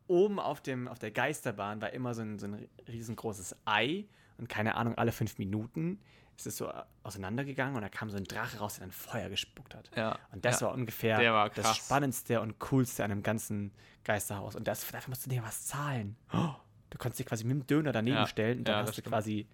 [0.07, 4.05] Oben auf, dem, auf der Geisterbahn war immer so ein, so ein riesengroßes Ei
[4.37, 5.99] und keine Ahnung, alle fünf Minuten
[6.37, 6.71] ist es so
[7.03, 9.89] auseinandergegangen und da kam so ein Drache raus, der dann Feuer gespuckt hat.
[9.95, 10.19] Ja.
[10.33, 10.67] Und das ja.
[10.67, 11.77] war ungefähr war das.
[11.77, 13.71] Spannendste und Coolste an einem ganzen
[14.03, 14.55] Geisterhaus.
[14.55, 16.17] Und das, dafür musst du dir was zahlen.
[16.33, 16.49] Oh,
[16.89, 19.07] du konntest dich quasi mit dem Döner daneben Ja, stellen und dann hast du stimmt.
[19.07, 19.47] quasi.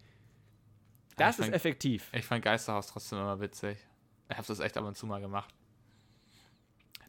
[1.17, 2.09] Das ich ist fand- effektiv.
[2.13, 3.77] Ich fand Geisterhaus trotzdem immer witzig.
[4.29, 5.53] Ich habe das echt ab und zu mal gemacht.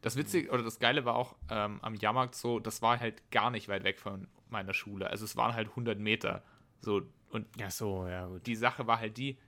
[0.03, 3.51] Das Witzige oder das Geile war auch ähm, am Jahrmarkt so, das war halt gar
[3.51, 5.09] nicht weit weg von meiner Schule.
[5.09, 6.43] Also es waren halt 100 Meter.
[6.81, 8.47] So, und Ja, so, ja, gut.
[8.47, 9.39] die Sache war halt die,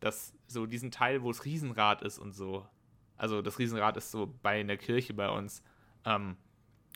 [0.00, 2.66] dass so diesen Teil, wo das Riesenrad ist und so,
[3.16, 5.62] also das Riesenrad ist so bei einer Kirche bei uns,
[6.04, 6.36] ähm,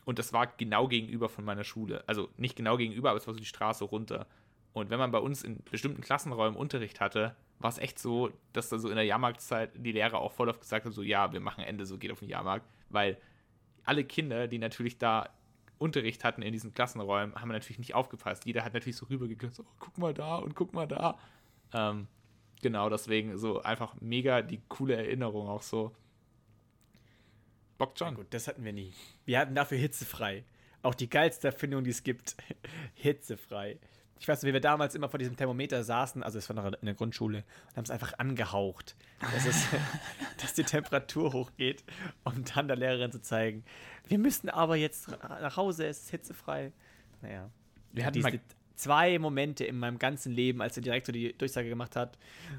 [0.04, 2.02] und das war genau gegenüber von meiner Schule.
[2.06, 4.26] Also nicht genau gegenüber, aber es war so die Straße runter.
[4.78, 8.68] Und wenn man bei uns in bestimmten Klassenräumen Unterricht hatte, war es echt so, dass
[8.68, 11.40] da so in der Jahrmarktzeit die Lehrer auch voll oft gesagt haben, so ja, wir
[11.40, 13.18] machen Ende, so geht auf den Jahrmarkt, weil
[13.84, 15.28] alle Kinder, die natürlich da
[15.78, 18.44] Unterricht hatten in diesen Klassenräumen, haben natürlich nicht aufgepasst.
[18.44, 21.18] Jeder hat natürlich so rübergeguckt, so, oh, guck mal da und guck mal da.
[21.72, 22.08] Ähm,
[22.62, 25.94] genau, deswegen so einfach mega die coole Erinnerung auch so.
[27.78, 28.16] Bockt Ja, schon.
[28.16, 28.92] gut, das hatten wir nie.
[29.24, 30.44] Wir hatten dafür hitzefrei.
[30.82, 32.36] Auch die geilste Erfindung, die es gibt.
[32.94, 33.78] hitzefrei.
[34.20, 36.86] Ich weiß wie wir damals immer vor diesem Thermometer saßen, also es war noch in
[36.86, 37.38] der Grundschule,
[37.68, 39.66] und haben es einfach angehaucht, dass, es,
[40.40, 41.84] dass die Temperatur hochgeht,
[42.24, 43.64] um dann der Lehrerin zu zeigen,
[44.08, 46.72] wir müssen aber jetzt nach Hause, es ist hitzefrei.
[47.20, 47.50] Naja.
[47.92, 48.40] Wir hatten diese
[48.74, 52.16] zwei Momente in meinem ganzen Leben, als der Direktor die Durchsage gemacht hat,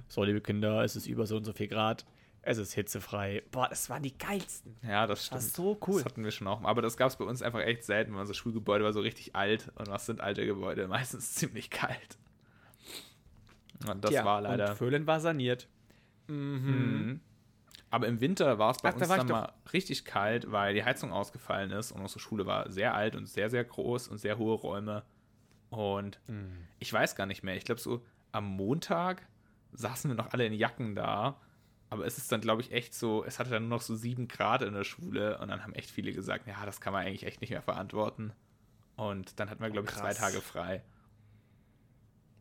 [0.08, 2.06] so, liebe Kinder, es ist über so und so viel Grad,
[2.42, 3.44] es ist hitzefrei.
[3.52, 4.76] Boah, das waren die geilsten.
[4.82, 5.42] Ja, das stimmt.
[5.44, 6.02] so cool.
[6.04, 6.60] Das hatten wir schon auch.
[6.62, 6.70] mal.
[6.70, 9.36] Aber das gab es bei uns einfach echt selten, weil unser Schulgebäude war so richtig
[9.36, 9.72] alt.
[9.76, 10.88] Und was sind alte Gebäude?
[10.90, 12.18] Meistens ziemlich kalt.
[13.88, 14.72] Und das Tja, war leider.
[14.72, 15.68] Und Föhlen war saniert.
[16.28, 17.20] Mhm.
[17.92, 20.74] Aber im Winter war es bei Ach, da uns war dann mal richtig kalt, weil
[20.76, 24.20] die Heizung ausgefallen ist und unsere Schule war sehr alt und sehr, sehr groß und
[24.20, 25.04] sehr hohe Räume.
[25.72, 26.68] Und Mhm.
[26.80, 27.56] ich weiß gar nicht mehr.
[27.56, 29.26] Ich glaube, so am Montag
[29.74, 31.40] saßen wir noch alle in Jacken da.
[31.90, 34.28] Aber es ist dann, glaube ich, echt so, es hatte dann nur noch so sieben
[34.28, 37.24] Grad in der Schule und dann haben echt viele gesagt, ja, das kann man eigentlich
[37.24, 38.32] echt nicht mehr verantworten.
[38.96, 40.18] Und dann hatten wir, glaube ich, zwei krass.
[40.18, 40.84] Tage frei.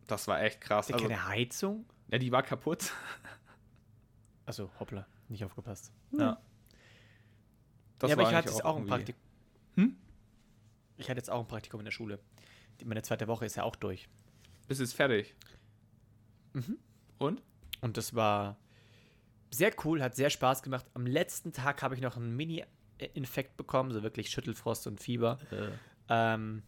[0.07, 0.91] Das war echt krass.
[0.93, 1.87] Also, keine Heizung?
[2.09, 2.93] ja, die war kaputt.
[4.45, 5.93] Also, hoppla, nicht aufgepasst.
[6.13, 6.41] Ja.
[7.99, 9.21] Das ja, aber ich hatte jetzt auch ein Praktikum.
[9.75, 9.97] Hm?
[10.97, 12.19] Ich hatte jetzt auch ein Praktikum in der Schule.
[12.85, 14.09] Meine zweite Woche ist ja auch durch.
[14.69, 15.35] Bist jetzt fertig?
[16.55, 16.79] Mhm.
[17.19, 17.43] Und?
[17.81, 18.57] Und das war
[19.51, 20.87] sehr cool, hat sehr Spaß gemacht.
[20.95, 25.39] Am letzten Tag habe ich noch einen Mini-Infekt bekommen, so wirklich Schüttelfrost und Fieber.
[26.09, 26.63] ähm,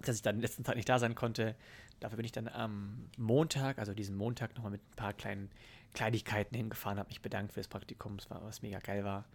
[0.00, 1.54] dass ich dann den letzten Tag nicht da sein konnte.
[2.00, 5.48] Dafür bin ich dann am Montag, also diesen Montag, nochmal mit ein paar kleinen
[5.94, 9.26] Kleinigkeiten hingefahren, habe mich bedankt für das Praktikum, es war, was mega geil war.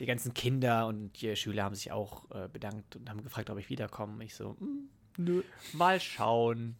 [0.00, 3.58] Die ganzen Kinder und die Schüler haben sich auch äh, bedankt und haben gefragt, ob
[3.58, 4.24] ich wiederkomme.
[4.24, 6.76] Ich so, "Hm, nö, mal schauen.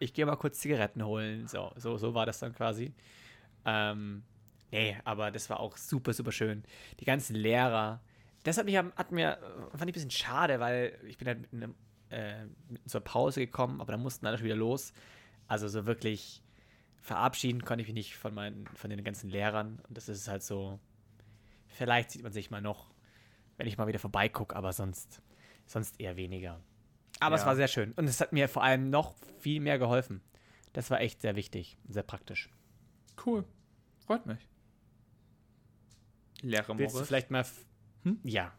[0.00, 1.46] Ich gehe mal kurz Zigaretten holen.
[1.46, 2.92] So, so, so war das dann quasi.
[3.64, 4.22] Ähm,
[4.70, 6.64] nee, aber das war auch super, super schön.
[7.00, 8.00] Die ganzen Lehrer.
[8.44, 9.38] Das hat, mich, hat mir,
[9.72, 11.74] fand ich ein bisschen schade, weil ich bin halt mit, einem,
[12.10, 12.46] äh,
[12.86, 14.92] zur Pause gekommen, aber dann mussten alle schon wieder los.
[15.48, 16.42] Also so wirklich
[17.00, 19.80] verabschieden konnte ich mich nicht von, meinen, von den ganzen Lehrern.
[19.88, 20.78] Und das ist halt so,
[21.66, 22.90] vielleicht sieht man sich mal noch.
[23.56, 25.20] wenn ich mal wieder vorbeigucke, aber sonst,
[25.66, 26.60] sonst eher weniger.
[27.18, 27.48] Aber es Ja.
[27.48, 27.90] war sehr schön.
[27.94, 30.20] Und es hat mir vor allem noch viel mehr geholfen.
[30.74, 32.50] Das war echt sehr wichtig, sehr praktisch.
[33.26, 33.44] Cool.
[34.06, 34.38] Freut mich.
[36.42, 37.08] Lehrer Willst du Moritz.
[37.08, 37.44] vielleicht mal.
[38.04, 38.18] Hm?
[38.22, 38.52] Ja,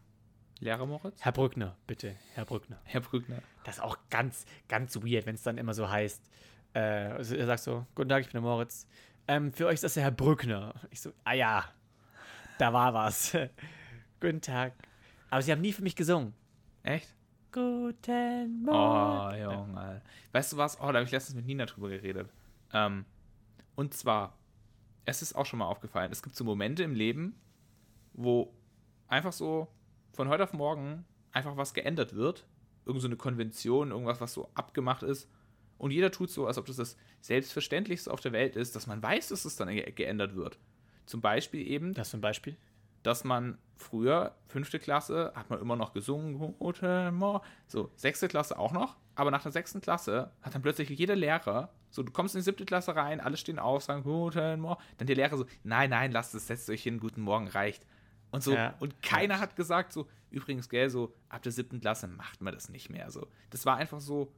[0.59, 1.21] Lehrer Moritz?
[1.23, 2.79] Herr Brückner, bitte, Herr Brückner.
[2.83, 3.41] Herr Brückner.
[3.63, 6.21] Das ist auch ganz, ganz weird, wenn es dann immer so heißt.
[6.73, 8.85] Äh, also er sagt so: Guten Tag, ich bin der Moritz.
[9.27, 10.73] Ähm, für euch ist das der Herr Brückner.
[10.91, 11.63] Ich so: Ah ja,
[12.57, 13.37] da war was.
[14.19, 14.73] Guten Tag.
[15.29, 16.33] Aber sie haben nie für mich gesungen.
[16.83, 17.15] Echt?
[17.51, 19.41] Guten Oh, Morgen.
[19.41, 20.01] Junge.
[20.33, 20.77] Weißt du was?
[20.79, 22.29] Oh, da habe ich letztens mit Nina drüber geredet.
[22.73, 23.05] Ähm,
[23.75, 24.37] und zwar,
[25.05, 27.35] es ist auch schon mal aufgefallen, es gibt so Momente im Leben,
[28.19, 28.53] wo
[29.07, 29.67] einfach so
[30.13, 32.45] von heute auf morgen einfach was geändert wird.
[32.85, 35.29] Irgend so eine Konvention, irgendwas, was so abgemacht ist.
[35.77, 39.01] Und jeder tut so, als ob das das Selbstverständlichste auf der Welt ist, dass man
[39.01, 40.59] weiß, dass es dann ge geändert wird.
[41.05, 42.57] Zum Beispiel eben, Das zum Beispiel.
[43.03, 47.45] dass man früher, fünfte Klasse, hat man immer noch gesungen, Guten Morgen.
[47.67, 51.69] So, sechste Klasse auch noch, aber nach der sechsten Klasse hat dann plötzlich jeder Lehrer,
[51.91, 54.81] so, du kommst in die siebte Klasse rein, alle stehen auf, sagen Guten Morgen.
[54.97, 57.85] Dann der Lehrer so, nein, nein, lasst es, setzt euch hin, Guten Morgen reicht.
[58.31, 58.75] Und so, Ja.
[58.79, 62.69] und keiner hat gesagt, so, übrigens, gell, so, ab der siebten Klasse macht man das
[62.69, 63.09] nicht mehr.
[63.11, 64.31] So, das war einfach so,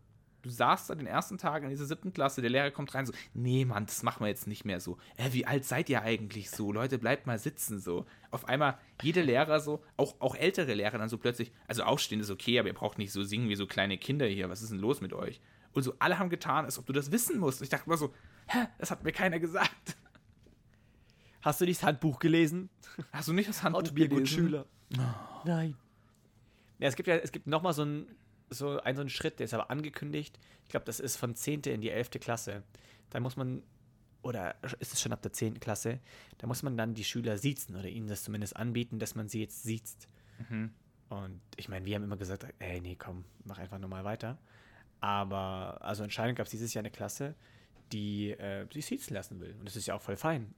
[0.43, 3.13] du saßt da den ersten Tag in dieser siebten Klasse, der Lehrer kommt rein, so,
[3.33, 4.97] nee, Mann, das machen wir jetzt nicht mehr so.
[5.17, 6.71] Äh, wie alt seid ihr eigentlich so?
[6.71, 8.05] Leute, bleibt mal sitzen so.
[8.31, 12.31] Auf einmal, jede Lehrer so, auch, auch ältere Lehrer dann so plötzlich, also aufstehen ist
[12.31, 14.49] okay, aber ihr braucht nicht so singen wie so kleine Kinder hier.
[14.49, 15.41] Was ist denn los mit euch?
[15.73, 17.61] Und so, alle haben getan, als ob du das wissen musst.
[17.61, 18.13] Ich dachte mal so,
[18.47, 19.95] hä, das hat mir keiner gesagt.
[21.41, 22.69] Hast du nicht das Handbuch gelesen?
[23.11, 24.35] Hast du nicht das Handbuch How to be a good gelesen?
[24.35, 24.65] Schüler.
[25.45, 25.75] Nein.
[26.79, 28.07] Ja, es gibt ja, es gibt nochmal so einen
[28.51, 30.37] so einen, so einen Schritt, der ist aber angekündigt.
[30.65, 31.61] Ich glaube, das ist von 10.
[31.61, 32.11] in die 11.
[32.19, 32.63] Klasse.
[33.09, 33.63] Da muss man,
[34.21, 35.59] oder ist es schon ab der 10.
[35.59, 35.99] Klasse,
[36.37, 39.41] da muss man dann die Schüler siezen oder ihnen das zumindest anbieten, dass man sie
[39.41, 40.07] jetzt siezt.
[40.49, 40.71] Mhm.
[41.09, 44.37] Und ich meine, wir haben immer gesagt, ey, nee, komm, mach einfach normal weiter.
[44.99, 47.35] Aber, also anscheinend gab es dieses Jahr eine Klasse,
[47.91, 49.55] die äh, sich siezen lassen will.
[49.59, 50.53] Und das ist ja auch voll fein.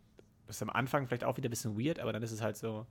[0.48, 2.58] Das ist am Anfang vielleicht auch wieder ein bisschen weird, aber dann ist es halt
[2.58, 2.86] so,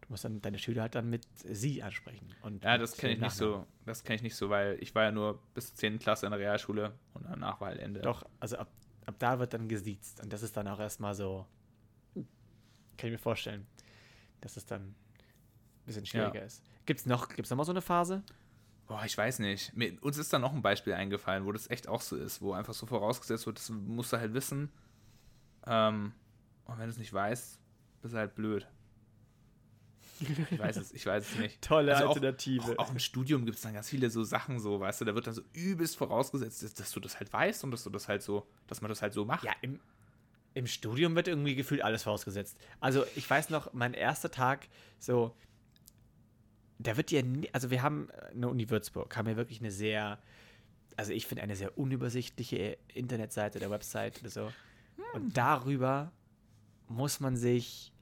[0.00, 2.28] du musst dann deine Schüler halt dann mit sie ansprechen.
[2.42, 3.66] Und Ja, das kenne ich nicht so.
[3.84, 5.98] Das kenne ich nicht so, weil ich war ja nur bis zur 10.
[5.98, 8.00] Klasse in der Realschule und danach war halt Ende.
[8.00, 8.70] Doch, also ab,
[9.06, 10.22] ab da wird dann gesiezt.
[10.22, 11.46] Und das ist dann auch erstmal so,
[12.14, 13.66] kann ich mir vorstellen,
[14.40, 14.94] dass es dann ein
[15.86, 16.62] bisschen schwieriger ist.
[16.86, 18.22] Gibt's noch, gibt's noch mal so eine Phase?
[18.86, 19.74] Boah, ich weiß nicht.
[19.74, 22.52] Mir, uns ist da noch ein Beispiel eingefallen, wo das echt auch so ist, wo
[22.52, 24.70] einfach so vorausgesetzt wird, das musst du halt wissen.
[25.66, 26.12] Ähm,
[26.66, 27.58] und wenn du es nicht weißt,
[28.02, 28.66] bist du halt blöd.
[30.20, 31.60] Ich weiß es, ich weiß es nicht.
[31.62, 32.78] Tolle Also Alternative.
[32.78, 35.14] Auch, auch im Studium gibt es dann ganz viele so Sachen, so, weißt du, da
[35.14, 38.08] wird dann so übelst vorausgesetzt, dass, dass du das halt weißt und dass du das
[38.08, 39.44] halt so, dass man das halt so macht.
[39.44, 39.80] Ja, im,
[40.54, 42.56] im Studium wird irgendwie gefühlt alles vorausgesetzt.
[42.80, 44.68] Also ich weiß noch, mein erster Tag,
[45.00, 45.34] so,
[46.78, 50.20] da wird ja, nie- also wir haben eine Uni Würzburg, haben ja wirklich eine sehr,
[50.96, 54.52] also ich finde eine sehr unübersichtliche Internetseite, der Website oder so.
[55.12, 56.12] Und darüber
[56.94, 57.92] muss man sich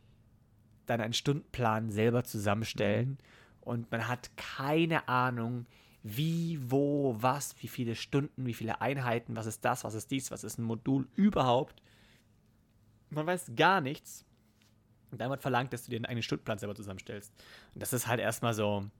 [0.86, 3.18] dann einen Stundenplan selber zusammenstellen
[3.60, 5.66] und man hat keine Ahnung,
[6.02, 10.30] wie, wo, was, wie viele Stunden, wie viele Einheiten, was ist das, was ist dies,
[10.30, 11.80] was ist ein Modul überhaupt.
[13.10, 14.24] Man weiß gar nichts.
[15.12, 17.32] Und dann wird verlangt, dass du dir einen eigenen Stundenplan selber zusammenstellst.
[17.74, 18.90] Und das ist halt erstmal so,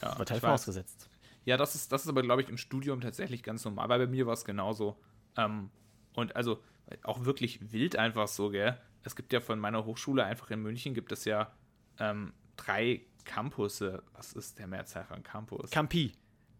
[0.00, 1.10] ja wird halt vorausgesetzt.
[1.44, 4.06] Ja, das ist, das ist aber, glaube ich, im Studium tatsächlich ganz normal, weil bei
[4.06, 4.96] mir war es genauso.
[5.36, 5.70] Ähm,
[6.14, 6.62] und also
[7.02, 8.78] auch wirklich wild einfach so, gell?
[9.02, 11.52] Es gibt ja von meiner Hochschule einfach in München gibt es ja
[11.98, 14.02] ähm, drei Campusse.
[14.14, 15.70] Was ist der Mehrzahl von Campus?
[15.70, 16.12] Campi.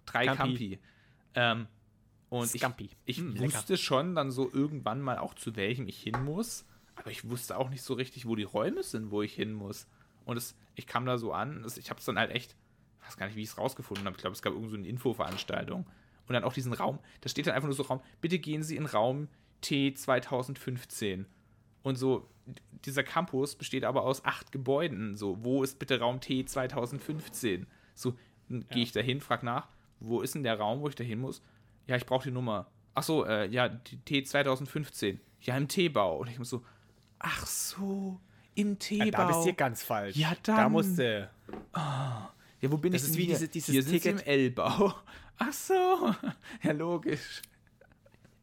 [0.07, 0.37] drei Campi.
[0.37, 0.79] Campi.
[1.35, 1.67] Ähm,
[2.31, 2.91] und ich, Scampi.
[3.05, 3.45] ich Mm, lecker.
[3.55, 6.67] wusste schon dann so irgendwann mal auch, zu welchem ich hin muss.
[6.95, 9.87] Aber ich wusste auch nicht so richtig, wo die Räume sind, wo ich hin muss.
[10.25, 12.55] Und es, ich kam da so an, es, ich habe es dann halt echt,
[13.01, 14.17] ich weiß gar nicht, wie ich es rausgefunden habe.
[14.17, 15.87] Ich glaube, es gab irgend so eine Infoveranstaltung.
[16.27, 18.77] Und dann auch diesen Raum, da steht dann einfach nur so Raum, bitte gehen Sie
[18.77, 19.29] in Raum
[19.61, 21.27] T 2015.
[21.83, 22.29] Und so,
[22.85, 25.15] dieser Campus besteht aber aus acht Gebäuden.
[25.17, 27.67] So, wo ist bitte Raum T 2015?
[27.95, 28.15] So,
[28.49, 29.69] dann gehe ich da hin, frag nach,
[30.01, 31.43] wo ist denn der Raum, wo ich da hin muss?
[31.87, 32.71] Ja, ich brauche die Nummer.
[32.95, 33.69] Ach so, äh, ja,
[34.05, 35.21] T 2015.
[35.43, 36.19] Ja, im T-Bau.
[36.19, 36.65] Und ich muss so,
[37.19, 38.21] ach so,
[38.55, 39.11] im T-Bau.
[39.11, 40.17] Da bist du ganz falsch.
[40.17, 40.73] Ja, Da dann.
[40.73, 41.31] musste.
[42.61, 43.35] Ja, wo bin Das ich ist denn wie hier?
[43.35, 44.27] diese- dieses hier sie im Ticket.
[44.27, 44.95] L-Bau.
[45.41, 46.13] Ach so,
[46.65, 47.43] ja, logisch.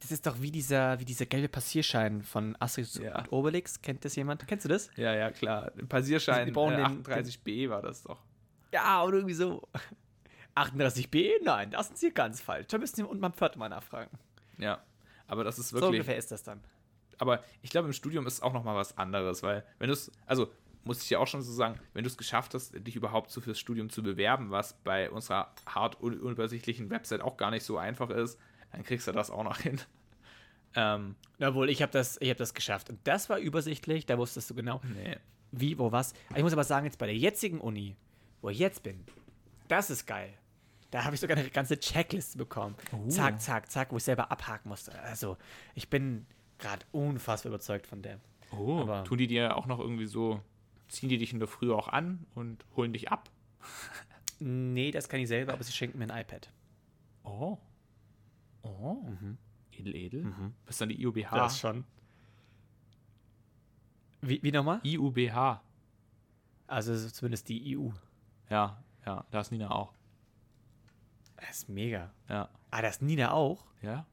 [0.05, 3.17] Das ist doch wie dieser, wie dieser gelbe Passierschein von Asterix Ja.
[3.17, 3.81] und Obelix.
[3.81, 4.47] Kennt das jemand?
[4.47, 4.91] Kennst du das?
[4.97, 5.71] Ja, ja, klar.
[5.89, 8.19] Passierschein äh, den- 38b war das doch.
[8.71, 9.67] Ja, oder irgendwie so.
[10.55, 11.31] 38b?
[11.43, 12.67] Nein, das sind Sie ganz falsch.
[12.67, 14.11] Da müssen Sie unten beim Pferd mal nachfragen.
[14.59, 14.83] Ja,
[15.27, 15.91] aber das ist So wirklich.
[16.01, 16.61] ungefähr ist das dann.
[17.17, 20.11] aber ich glaube, im Studium ist auch noch mal was anderes, weil wenn du es,
[20.27, 20.51] also
[20.83, 23.41] muss ich ja auch schon so sagen, wenn du es geschafft hast, dich überhaupt so
[23.41, 27.77] fürs Studium zu bewerben, was bei unserer hart un unübersichtlichen Website auch gar nicht so
[27.79, 28.39] einfach ist,
[28.75, 29.79] dann kriegst du das auch noch hin.
[30.75, 32.89] Ähm, Jawohl, ich habe das, ich hab das geschafft.
[32.89, 35.15] Und das war übersichtlich, da wusstest du genau, nee.
[35.51, 36.13] wie, wo, was.
[36.35, 37.95] Ich muss aber sagen, jetzt bei der jetzigen Uni,
[38.41, 39.05] wo ich jetzt bin,
[39.67, 40.33] das ist geil.
[40.91, 42.75] Da habe ich sogar eine ganze Checkliste bekommen.
[43.09, 44.97] Zack, zack, zack, wo ich selber abhaken musste.
[45.01, 45.37] Also,
[45.73, 46.25] ich bin
[46.57, 48.19] gerade unfassbar überzeugt von der.
[48.51, 50.41] Oh, Aber- tun die dir auch noch irgendwie so,
[50.87, 53.29] ziehen die dich in der Früh auch an und holen dich ab?
[54.39, 56.51] Nee, das kann ich selber, aber sie schenken mir ein iPad.
[57.23, 57.57] Oh.
[58.65, 58.97] Oh.
[59.71, 60.23] Edel, edel.
[60.65, 61.31] Was ist dann die IUBH?
[61.31, 61.49] Mhm.
[61.51, 61.83] schon.
[64.21, 64.79] Wie, wie nochmal?
[64.83, 65.61] IUBH.
[66.67, 67.89] Also zumindest die EU.
[68.49, 69.93] Ja, ja, da ist Nina auch.
[71.37, 72.11] Das ist mega.
[72.27, 72.49] Ja.
[72.71, 73.65] Ah, das ist Nina auch?
[73.81, 74.05] Ja?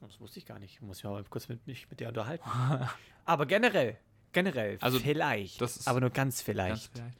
[0.00, 0.82] Das wusste ich gar nicht.
[0.82, 2.48] Muss ich mal kurz mit, mich mit der unterhalten.
[3.24, 3.98] aber generell,
[4.32, 7.18] generell, Also, vielleicht, das ist- aber nur ganz Ganz vielleicht, vielleicht.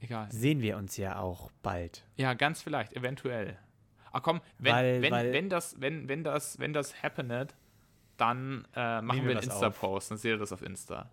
[0.00, 0.30] Egal.
[0.30, 2.04] sehen wir uns ja auch bald.
[2.16, 3.58] Ja, ganz vielleicht, eventuell.
[4.14, 7.54] Ach komm, wenn, Weil- wenn, weil- wenn das, wenn, wenn das, wenn das happenet,
[8.16, 11.10] dann äh, machen wir einen Insta-Post, dann seht ihr das auf Insta.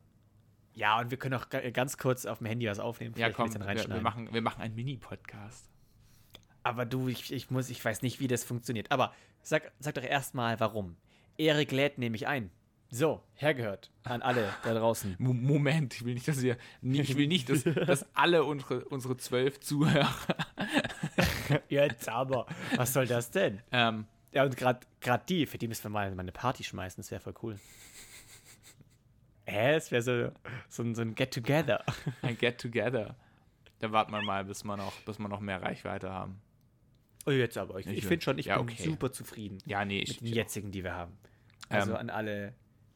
[0.74, 3.14] Ja, und wir können auch ga- ganz kurz auf dem Handy was aufnehmen.
[3.18, 4.04] Ja, komm, wir, wir, reinschneiden.
[4.04, 5.68] machen, wir machen einen Mini-Podcast.
[6.64, 8.92] Aber du, ich, ich muss, ich weiß nicht, wie das funktioniert.
[8.92, 10.96] Aber sag, sag doch erstmal, warum.
[11.38, 12.52] Erik lädt nämlich ein.
[12.94, 15.16] So, hergehört an alle da draußen.
[15.18, 19.18] Mo- Moment, ich will nicht, dass ihr, ich will nicht, dass, dass alle unsere, unsere
[19.18, 20.14] zwölf Zuhörer,
[21.70, 22.46] Jetzt aber,
[22.76, 23.62] was soll das denn?
[23.72, 24.80] ähm, Ja, und gerade
[25.28, 27.60] die, für die müssen wir mal eine Party schmeißen, das wäre voll cool.
[29.46, 30.32] Hä, es wäre so,
[30.70, 31.84] so, ein- so ein Get-Together.
[32.22, 33.16] ein Get-Together.
[33.80, 36.42] Da warten wir mal, bis wir noch, bis wir noch mehr Reichweite haben.
[37.26, 37.80] Oh, jetzt aber.
[37.80, 38.84] Ich, Ich ich finde schon, ich ja, bin okay.
[38.84, 41.18] super zufrieden Ja, nee, mit ich, den ich jetzigen, die wir haben.
[41.70, 41.98] Also Ähm.
[41.98, 42.54] an alle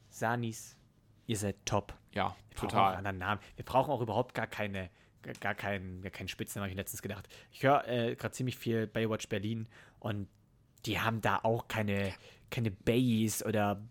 [0.10, 0.78] Sanis,
[1.26, 1.94] ihr seid top.
[2.14, 3.14] ja, Wir brauchen auch einen total.
[3.14, 3.42] Namen.
[3.56, 4.90] Wir brauchen auch überhaupt gar keine,
[5.34, 7.28] gar- keinen, gar keinen Spitznamen, habe ich letztens gedacht.
[7.52, 9.68] Ich höre äh, gerade ziemlich viel Baywatch Berlin
[10.00, 10.28] und
[10.86, 12.14] die haben da auch keine,
[12.52, 13.82] keine Bays oder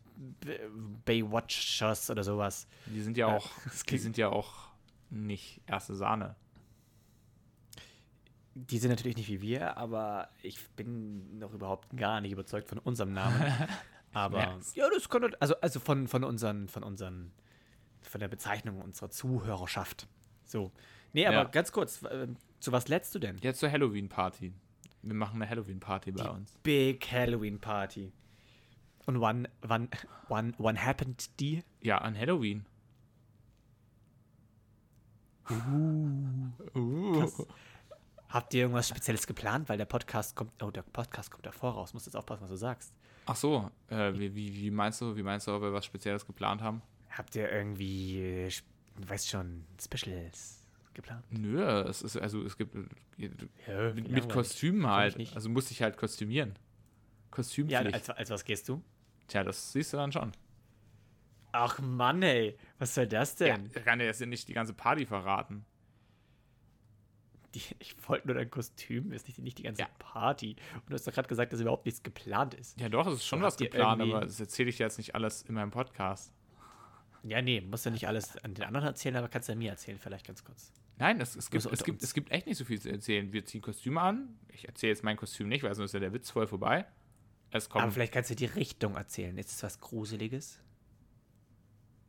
[1.04, 2.66] Baywatchers oder sowas.
[2.86, 3.50] Die sind ja Ja, auch,
[3.90, 4.68] die sind ja auch
[5.10, 6.36] nicht erste Sahne.
[8.56, 12.78] Die sind natürlich nicht wie wir, aber ich bin noch überhaupt gar nicht überzeugt von
[12.78, 13.52] unserem Namen.
[14.12, 14.76] Aber merk's.
[14.76, 17.32] ja, das könnte, also, also von, von unseren, von unseren,
[18.02, 20.06] von der Bezeichnung unserer Zuhörerschaft.
[20.44, 20.70] So.
[21.14, 21.44] Nee, aber Ja.
[21.44, 22.26] ganz kurz, äh,
[22.60, 23.38] zu was lädst du denn?
[23.38, 24.52] Jetzt zur Halloween-Party.
[25.02, 26.52] Wir machen eine Halloween-Party bei uns.
[26.62, 28.12] Big Halloween Party.
[29.06, 29.88] Und wann, wann,
[30.28, 31.62] wann, wann happened die?
[31.82, 32.66] Ja, an Halloween.
[36.74, 37.30] Uh.
[38.28, 39.68] Habt ihr irgendwas Spezielles geplant?
[39.68, 41.92] Weil der Podcast kommt, oh, der Podcast kommt davor raus.
[41.94, 42.94] Musst jetzt aufpassen, was du sagst.
[43.26, 46.26] Ach so, äh, wie, wie, wie meinst du, wie meinst du, ob wir was Spezielles
[46.26, 46.82] geplant haben?
[47.10, 50.63] Habt ihr irgendwie, äh, sp- du weißt schon, Specials
[50.94, 51.24] geplant?
[51.30, 53.30] Nö, es ist, also es gibt äh,
[53.66, 55.16] Ja, mit, mit Kostümen halt.
[55.18, 55.34] nicht.
[55.34, 56.50] Also musste ich halt kostümieren.
[56.50, 57.94] Ja, Kostümpflicht.
[57.94, 58.82] als, als was gehst du?
[59.28, 60.32] Tja, das siehst du dann schon.
[61.52, 63.66] Ach Mann, ey, was soll das Ja, denn?
[63.74, 65.64] ich kann dir jetzt nicht die ganze Party verraten.
[67.54, 69.88] Die, ich wollte nur dein Kostüm, ist nicht, nicht die ganze Ja.
[70.00, 70.56] Party.
[70.74, 72.80] Und du hast doch gerade gesagt, dass überhaupt nichts geplant ist.
[72.80, 75.14] Ja, doch, es ist schon So, was geplant, aber das erzähle ich dir jetzt nicht
[75.14, 76.32] alles in meinem Podcast.
[77.22, 79.98] Ja, nee, musst du nicht alles an den anderen erzählen, aber kannst du mir erzählen,
[79.98, 80.72] vielleicht ganz kurz.
[80.98, 83.32] Nein, es, es, gibt, Bloß es, gibt, es gibt echt nicht so viel zu erzählen.
[83.32, 84.38] Wir ziehen Kostüme an.
[84.48, 86.86] Ich erzähle jetzt mein Kostüm nicht, weil sonst ist ja der Witz voll vorbei.
[87.50, 87.82] Es kommt.
[87.82, 89.36] Aber vielleicht kannst du die Richtung erzählen.
[89.36, 90.60] Ist es was Gruseliges?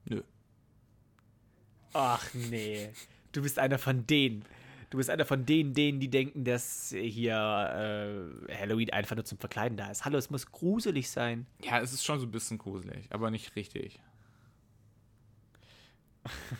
[0.05, 0.21] Nö.
[1.93, 2.89] Ach nee.
[3.31, 4.45] Du bist einer von denen.
[4.89, 7.33] Du bist einer von denen, denen, die denken, dass hier
[8.47, 10.05] äh, Halloween einfach nur zum Verkleiden da ist.
[10.05, 11.47] Hallo, es muss gruselig sein.
[11.63, 13.99] Ja, es ist schon so ein bisschen gruselig, aber nicht richtig.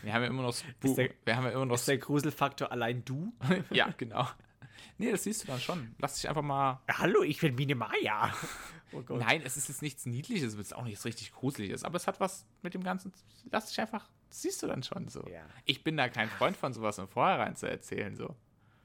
[0.04, 1.98] Wir haben ja immer noch Spu Ist der- Wir haben ja immer noch Ist der
[1.98, 3.34] Gruselfaktor allein du?
[3.72, 4.28] Ja, genau.
[4.98, 5.94] Nee, das siehst du dann schon.
[6.00, 6.82] Lass dich einfach mal.
[6.90, 8.34] Hallo, ich bin Mine Maya.
[8.92, 9.20] Oh Gott.
[9.20, 12.22] Nein, es ist jetzt nichts Niedliches, es ist auch nichts richtig Gruseliges, aber es hat
[12.22, 13.12] was mit dem Ganzen.
[13.52, 14.08] Lass dich einfach.
[14.30, 15.28] Das siehst du dann schon so.
[15.28, 15.42] Ja.
[15.66, 18.36] Ich bin da kein Freund von sowas im Vorhinein zu erzählen, so.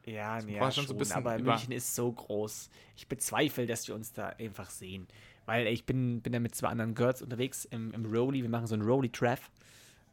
[0.07, 2.71] Ja, nee, ja, schon schon, so aber München ist so groß.
[2.97, 5.07] Ich bezweifle, dass wir uns da einfach sehen.
[5.47, 8.43] Weil ich bin, bin da mit zwei anderen Girls unterwegs im, im Rolli.
[8.43, 9.51] Wir machen so einen Rolli-Treff.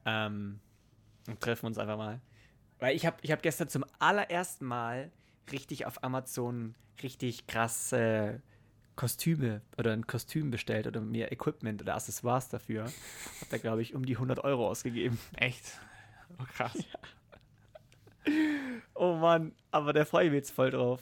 [0.08, 0.60] Ähm,
[1.28, 2.22] und treffen uns einfach mal.
[2.80, 5.12] Weil ich habe ich hab gestern zum allerersten Mal
[5.52, 8.42] richtig auf Amazon richtig krasse
[8.96, 12.86] Kostüme oder ein Kostüm bestellt oder mir Equipment oder Accessoires dafür.
[13.42, 15.20] Hab da, glaube ich, um die 100 Euro ausgegeben.
[15.36, 15.80] Echt?
[16.40, 16.74] Oh, krass.
[18.94, 21.02] Oh Mann, aber da freue ich mich jetzt voll drauf.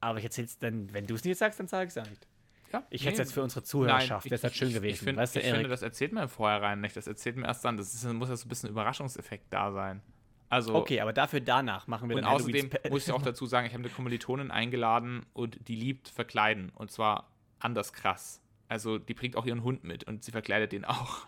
[0.00, 2.26] Aber ich erzähl's dann, wenn du es nicht sagst, dann sag ich's auch nicht.
[2.74, 4.94] Ja, Ich nee, hätte es jetzt für unsere Zuhörerschaft, wäre es halt schön gewesen.
[4.94, 6.96] Ich, find, weißt du, ich finde, das erzählt man im Vorhinein nicht.
[6.96, 7.76] Das erzählt man erst dann.
[7.76, 10.02] Das ist, muss ja so ein bisschen Überraschungseffekt da sein.
[10.48, 13.46] Also, Okay, aber dafür danach machen wir und dann außerdem Halloween-Spe- muss ich auch dazu
[13.46, 16.70] sagen, ich habe eine Kommilitonin eingeladen und die liebt verkleiden.
[16.74, 17.28] Und zwar
[17.60, 18.40] anders krass.
[18.68, 21.26] Also, die bringt auch ihren Hund mit und sie verkleidet den auch.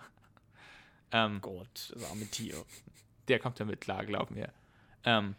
[1.13, 2.57] ähm, Gott, das arme Tier.
[3.29, 4.53] der kommt damit klar, glaub mir.
[5.05, 5.35] Ähm,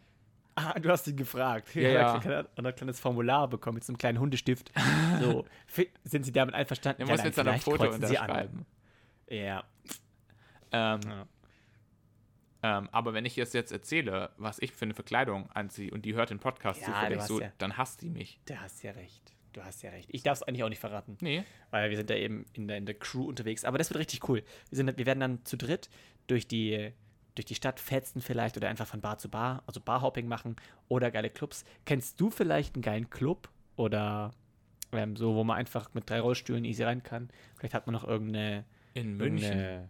[0.60, 1.76] Ah, du hast ihn gefragt.
[1.76, 2.22] Ja, ja.
[2.24, 4.72] Er hat ein kleines Formular bekommen mit so einem kleinen Hundestift.
[5.22, 5.46] So,
[6.04, 7.00] sind Sie damit einverstanden?
[7.00, 8.66] der Ja, muss nein, jetzt dann ein Foto unterschreiben.
[9.30, 9.64] Ja.
[10.72, 11.28] Ähm, Ja.
[12.64, 16.14] ähm, aber wenn ich es jetzt erzähle, was ich für eine Verkleidung anziehe und die
[16.16, 18.40] hört den Podcast Ja, zufällig du so, ja- dann hasst die mich.
[18.46, 19.34] Du hast ja recht.
[19.54, 20.10] Du hast ja recht.
[20.12, 21.18] Ich darf es eigentlich auch nicht verraten.
[21.22, 21.44] Nee.
[21.72, 23.64] Weil wir sind da eben in der, in der Crew unterwegs.
[23.66, 24.44] Aber das wird richtig cool.
[24.70, 25.90] Wir, sind, wir werden dann zu dritt
[26.28, 26.92] durch die,
[27.38, 30.56] durch die Stadt fetzen vielleicht oder einfach von Bar zu Bar, also Barhopping machen
[30.88, 31.66] oder geile Clubs.
[31.86, 34.32] Kennst du vielleicht einen geilen Club oder
[34.92, 37.30] ähm, so, wo man einfach mit drei Rollstühlen easy rein kann?
[37.58, 38.66] Vielleicht hat man noch irgendeine.
[38.94, 39.44] In München.
[39.44, 39.90] irgendeine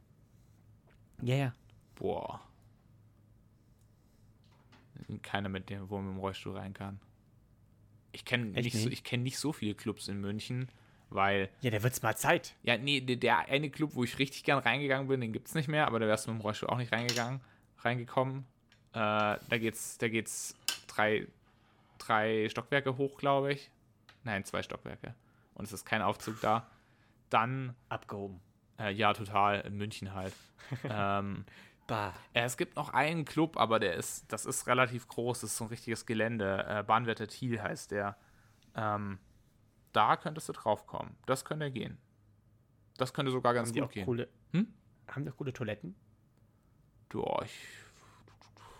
[1.21, 1.53] ja, ja.
[1.95, 2.41] Boah.
[5.21, 6.99] Keiner mit dem, wo man mit dem Rollstuhl rein kann.
[8.11, 8.93] Ich kenne nicht, so, nicht?
[8.93, 10.69] ich kenn nicht so viele Clubs in München,
[11.09, 12.55] weil, Ja, der wird's mal Zeit.
[12.63, 15.55] ja, nee, der, der eine Club, wo ich richtig gern reingegangen bin, den gibt es
[15.55, 17.41] nicht mehr, aber da wärst du mit dem Rollstuhl auch nicht reingegangen,
[17.79, 18.45] reingekommen.
[18.93, 20.55] Äh, da geht's, da geht's
[20.87, 21.27] drei,
[21.97, 23.69] drei Stockwerke hoch, glaube ich.
[24.23, 25.13] Nein, zwei Stockwerke.
[25.53, 26.67] Und es ist kein Aufzug da.
[27.29, 28.39] Dann, Abgehoben.
[28.79, 30.33] äh, ja, total, in München halt.
[30.89, 31.45] ähm,
[31.87, 32.13] Bah.
[32.33, 35.57] Äh, Es gibt noch einen Club, aber der ist, das ist relativ groß, das ist
[35.57, 36.65] so ein richtiges Gelände.
[36.67, 38.17] Äh, Bahnwärter Thiel heißt der.
[38.75, 39.19] Ähm,
[39.93, 41.15] da könntest du drauf kommen.
[41.25, 41.97] Das könnte gehen.
[42.97, 44.05] Das könnte sogar ganz Haben gut gehen.
[44.05, 44.27] coole.
[44.51, 44.67] Hm?
[45.09, 45.95] Haben die auch coole Toiletten?
[47.09, 47.57] Boah, ich,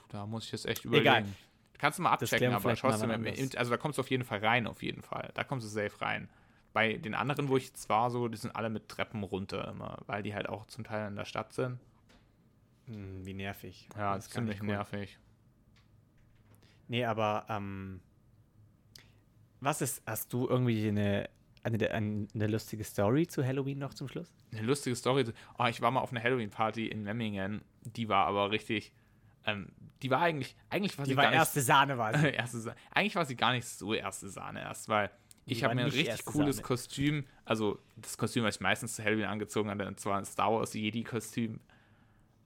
[0.10, 1.08] da muss ich jetzt echt überlegen.
[1.08, 1.26] Egal.
[1.78, 3.24] Kannst du mal abchecken, aber schaust du mal
[3.56, 5.32] also da kommst du auf jeden Fall rein, auf jeden Fall.
[5.36, 6.28] Da kommst du safe rein.
[6.74, 10.00] Bei den anderen, wo ich jetzt war, so, die sind alle mit Treppen runter immer,
[10.08, 11.80] weil die halt auch zum Teil in der Stadt sind.
[12.86, 13.88] Hm, wie nervig.
[13.96, 15.20] Ja, Das ist ziemlich nervig.
[16.88, 18.02] Nee, aber ähm,
[19.60, 21.30] was ist, hast du irgendwie eine,
[21.64, 24.34] eine, eine, lustige Story zu Halloween noch zum Schluss?
[24.52, 25.26] Eine lustige Story.
[25.58, 27.62] Oh, ich war mal auf einer Halloween-Party in Memmingen.
[27.84, 28.94] Die war aber richtig.
[29.46, 29.70] Ähm,
[30.02, 30.56] die war eigentlich.
[30.70, 32.22] Eigentlich war sie Die war gar erste Sahne, war nicht.
[32.22, 32.28] sie.
[32.36, 32.78] erste Sahne.
[32.92, 35.10] Eigentlich war sie gar nicht so erste Sahne erst, weil
[35.46, 36.68] ich Die habe war mir ein nicht richtig cooles Sahne.
[36.68, 37.26] Kostüm.
[37.46, 40.74] Also das Kostüm, was ich meistens zu Halloween angezogen hatte, und zwar ein Star Wars
[40.74, 41.60] Jedi-Kostüm.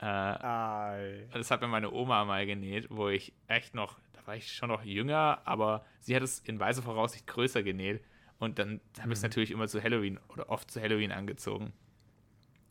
[0.01, 3.99] Äh, das hat mir meine Oma mal genäht, wo ich echt noch,
[4.38, 8.04] ich schon noch jünger, aber sie hat es in weiser Voraussicht größer genäht.
[8.40, 11.74] Und dann habe ich es natürlich immer zu Halloween oder oft zu Halloween angezogen.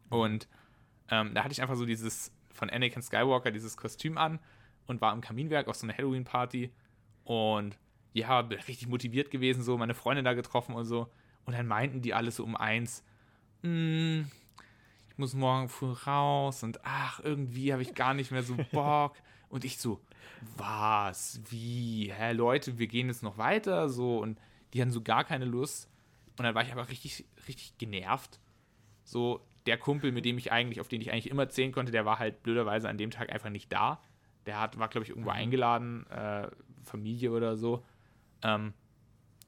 [0.09, 0.49] Und
[1.11, 4.41] ähm, da hatte ich einfach so dieses von Anakin Skywalker, dieses Kostüm an
[4.87, 6.71] und war im Kaminwerk auf so einer Halloween-Party.
[7.25, 7.79] Und
[8.13, 11.09] ja, bin richtig motiviert gewesen, so meine Freunde da getroffen und so.
[11.45, 13.05] Und dann meinten die alle so um eins,
[13.63, 14.23] "Mm,
[15.09, 19.17] ich muss morgen früh raus und ach, irgendwie habe ich gar nicht mehr so Bock.
[19.51, 20.01] Und ich so,
[20.57, 24.18] was, wie, hä, Leute, wir gehen jetzt noch weiter, so.
[24.18, 24.39] Und
[24.73, 25.89] die hatten so gar keine Lust.
[26.39, 28.41] Und dann war ich aber richtig, richtig genervt.
[29.05, 32.05] So, der Kumpel, mit dem ich eigentlich, auf den ich eigentlich immer zählen konnte, der
[32.05, 34.01] war halt blöderweise an dem Tag einfach nicht da.
[34.47, 36.49] Der hat, war, glaube ich, irgendwo eingeladen, äh,
[36.83, 37.85] Familie oder so.
[38.43, 38.73] Ähm,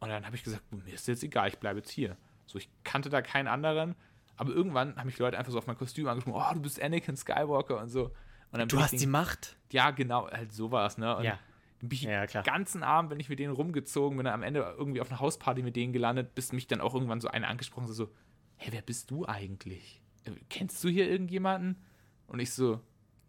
[0.01, 2.17] und dann habe ich gesagt, mir ist jetzt egal, ich bleibe jetzt hier.
[2.47, 3.95] So, ich kannte da keinen anderen,
[4.37, 7.17] aber irgendwann haben mich Leute einfach so auf mein Kostüm angesprochen, oh, du bist Anakin
[7.17, 8.11] Skywalker und so.
[8.53, 9.57] Dann Du bin hast ich die den, Macht?
[9.73, 11.17] Ja, genau, halt sowas, ne?
[11.17, 11.39] Und Ja.
[11.81, 12.43] dann bin ich Ja, klar.
[12.43, 15.63] den ganzen Abend, wenn ich mit denen rumgezogen bin, am Ende irgendwie auf einer Hausparty
[15.63, 18.13] mit denen gelandet, bis mich dann auch irgendwann so einer angesprochen hat, so,
[18.57, 20.01] hey, wer bist du eigentlich?
[20.25, 21.83] Äh, Kennst du hier irgendjemanden?
[22.27, 22.81] Und ich so,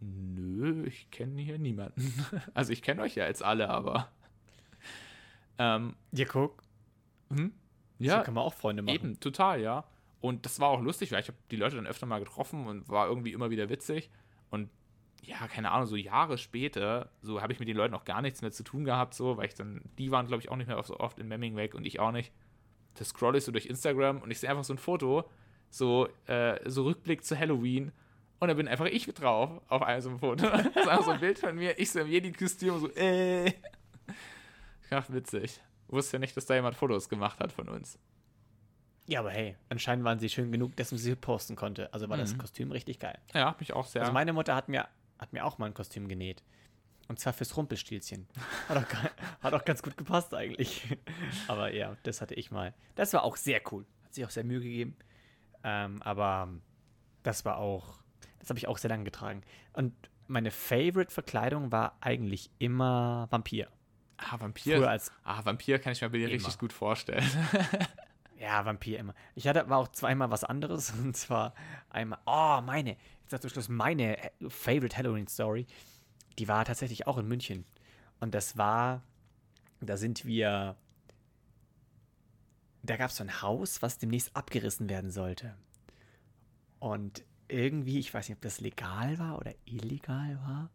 [0.01, 2.13] nö, ich kenne hier niemanden.
[2.53, 4.11] Also ich kenne euch ja jetzt alle, aber
[5.57, 6.61] ähm, Ja, guck.
[7.29, 7.53] hm?
[7.99, 8.95] So ja, kann man auch Freunde machen.
[8.95, 9.85] Eben, total, ja.
[10.19, 12.89] Und das war auch lustig, weil ich habe die Leute dann öfter mal getroffen und
[12.89, 14.09] war irgendwie immer wieder witzig.
[14.49, 14.69] Und
[15.25, 18.41] ja, keine Ahnung, so Jahre später, so habe ich mit den Leuten auch gar nichts
[18.41, 20.81] mehr zu tun gehabt, so, weil ich dann, die waren, glaube ich, auch nicht mehr
[20.83, 22.31] so oft in Memming weg und ich auch nicht.
[22.95, 25.29] Da scroll ich so durch Instagram und ich sehe einfach so ein Foto,
[25.69, 27.91] so, äh, so Rückblick zu Halloween.
[28.39, 30.45] Und da bin einfach ich drauf auf einem so einem Foto.
[30.51, 33.53] Das ist einfach so ein Bild von mir, ich so im Jedi-Kostüm, so, äh.
[34.89, 35.59] Ach, witzig.
[35.87, 37.97] Wusste ja nicht, dass da jemand Fotos gemacht hat von uns.
[39.07, 41.93] Ja, aber hey, anscheinend waren sie schön genug, dass man sie posten konnte.
[41.93, 42.37] Also war das Mhm.
[42.39, 43.17] Kostüm richtig geil.
[43.33, 44.01] Ja, mich auch sehr.
[44.01, 44.87] Also meine Mutter hat mir,
[45.19, 46.43] hat mir auch mal ein Kostüm genäht.
[47.07, 48.27] Und zwar fürs Rumpelstilzchen.
[48.69, 49.11] Hat auch,
[49.43, 50.97] hat auch ganz gut gepasst eigentlich.
[51.47, 52.73] Aber ja, das hatte ich mal.
[52.95, 53.85] Das war auch sehr cool.
[54.03, 54.95] Hat sich auch sehr Mühe gegeben.
[55.63, 56.49] Ähm, aber
[57.23, 57.99] das war auch,
[58.39, 59.43] das habe ich auch sehr lange getragen.
[59.71, 59.93] Und
[60.27, 63.69] meine Favorite-Verkleidung war eigentlich immer Vampir.
[64.17, 64.77] ah, Vampir.
[64.77, 66.33] Früher als ah, Vampir kann ich mir bei dir Immer.
[66.33, 67.23] richtig gut vorstellen.
[68.39, 69.13] Ja, Vampir immer.
[69.35, 70.91] Ich hatte aber auch zweimal was anderes.
[70.91, 71.53] Und zwar
[71.89, 75.65] einmal, oh, meine, jetzt hast du Schluss, meine äh, Favorite Halloween Story.
[76.39, 77.65] Die war tatsächlich auch in München.
[78.19, 79.03] Und das war,
[79.81, 80.75] da sind wir,
[82.83, 85.55] da gab es so ein Haus, was demnächst abgerissen werden sollte.
[86.79, 90.69] Und irgendwie, ich weiß nicht, ob das legal war oder illegal war,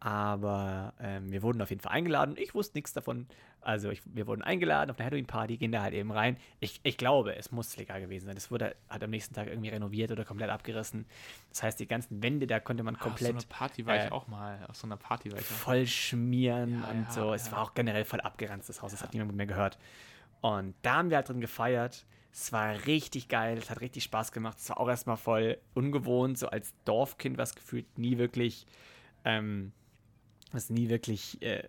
[0.00, 2.36] aber ähm, wir wurden auf jeden Fall eingeladen.
[2.38, 3.26] Ich wusste nichts davon.
[3.60, 6.36] Also ich, wir wurden eingeladen auf eine Halloween-Party, gehen da halt eben rein.
[6.60, 8.36] Ich, ich glaube, es muss legal gewesen sein.
[8.36, 11.06] Es wurde halt am nächsten Tag irgendwie renoviert oder komplett abgerissen.
[11.50, 13.34] Das heißt, die ganzen Wände, da konnte man komplett.
[13.34, 14.64] Auf so einer Party war äh, ich auch mal.
[14.68, 15.50] Auf so einer Party war ich auch.
[15.50, 17.32] voll schmieren Ja, und ja, so.
[17.32, 17.52] Es ja.
[17.52, 18.92] war auch generell voll abgeranzt, das Haus.
[18.92, 19.78] Das hat niemand mehr gehört.
[20.40, 22.06] Und da haben wir halt drin gefeiert.
[22.32, 23.58] Es war richtig geil.
[23.58, 24.58] Es hat richtig Spaß gemacht.
[24.58, 28.66] Es war auch erstmal voll ungewohnt, so als Dorfkind, was gefühlt nie wirklich,
[29.24, 29.72] ähm,
[30.52, 31.62] was nie wirklich äh,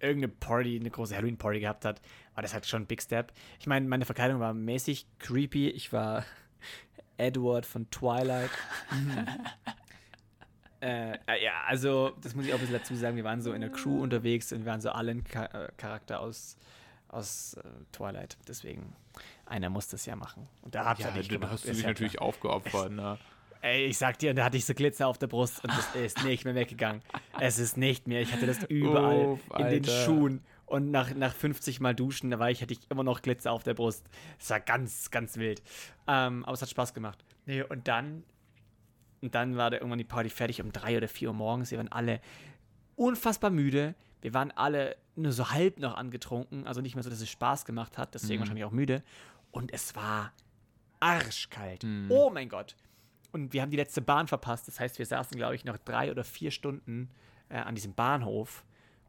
[0.00, 2.00] irgendeine Party, eine große Halloween-Party gehabt hat.
[2.34, 3.32] War das halt schon ein Big Step.
[3.58, 5.68] Ich meine, meine Verkleidung war mäßig creepy.
[5.68, 6.24] Ich war
[7.18, 8.50] Edward von Twilight.
[10.80, 13.16] Äh, äh, ja, also, das muss ich auch ein bisschen dazu sagen.
[13.16, 16.20] Wir waren so in der Crew unterwegs und wir waren so alle ein äh, Charakter
[16.20, 16.56] aus,
[17.08, 18.38] aus äh, Twilight.
[18.48, 18.94] Deswegen,
[19.44, 20.48] einer muss das ja machen.
[20.62, 21.52] Und da hab's Ja, ja nicht dann gemacht.
[21.52, 23.18] hast du dich natürlich aufgeopfert, ne?
[23.62, 26.24] Ey, ich sag dir, da hatte ich so Glitzer auf der Brust und das ist
[26.24, 27.02] nicht mehr weggegangen.
[27.38, 28.22] Es ist nicht mehr.
[28.22, 29.84] Ich hatte das überall Uff, in den.
[29.84, 30.40] Schuhen.
[30.66, 33.64] Und nach, nach 50 Mal Duschen, da war ich, hatte ich immer noch Glitzer auf
[33.64, 34.06] der Brust.
[34.38, 35.62] Es war ganz, ganz wild.
[36.06, 37.24] Ähm, aber es hat Spaß gemacht.
[37.44, 38.22] Nee, und dann,
[39.20, 41.72] und dann war da irgendwann die Party fertig um drei oder vier Uhr morgens.
[41.72, 42.20] Wir waren alle
[42.94, 43.96] unfassbar müde.
[44.22, 46.66] Wir waren alle nur so halb noch angetrunken.
[46.68, 48.14] Also nicht mehr so, dass es Spaß gemacht hat.
[48.14, 48.40] Deswegen Mhm.
[48.40, 49.02] wahrscheinlich auch müde.
[49.50, 50.32] Und es war
[51.00, 51.82] arschkalt.
[51.82, 52.06] Mhm.
[52.10, 52.76] Oh mein Gott.
[53.32, 54.66] Und wir haben die letzte Bahn verpasst.
[54.68, 57.08] Das heißt, wir saßen, glaube ich, noch drei oder vier Stunden
[57.48, 58.64] äh, an diesem Bahnhof.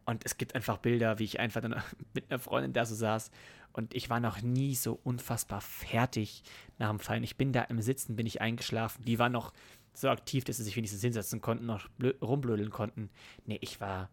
[0.06, 1.82] Und es gibt einfach Bilder, wie ich einfach dann
[2.14, 3.32] mit einer Freundin da so saß.
[3.74, 6.44] Und ich war noch nie so unfassbar fertig
[6.78, 7.24] nach dem Fallen.
[7.24, 9.06] Ich bin da im Sitzen, bin ich eingeschlafen.
[9.06, 9.54] Die waren noch
[9.94, 13.10] so aktiv, dass sie sich wenigstens hinsetzen konnten, noch blö- rumblödeln konnten.
[13.46, 14.10] Nee, ich war.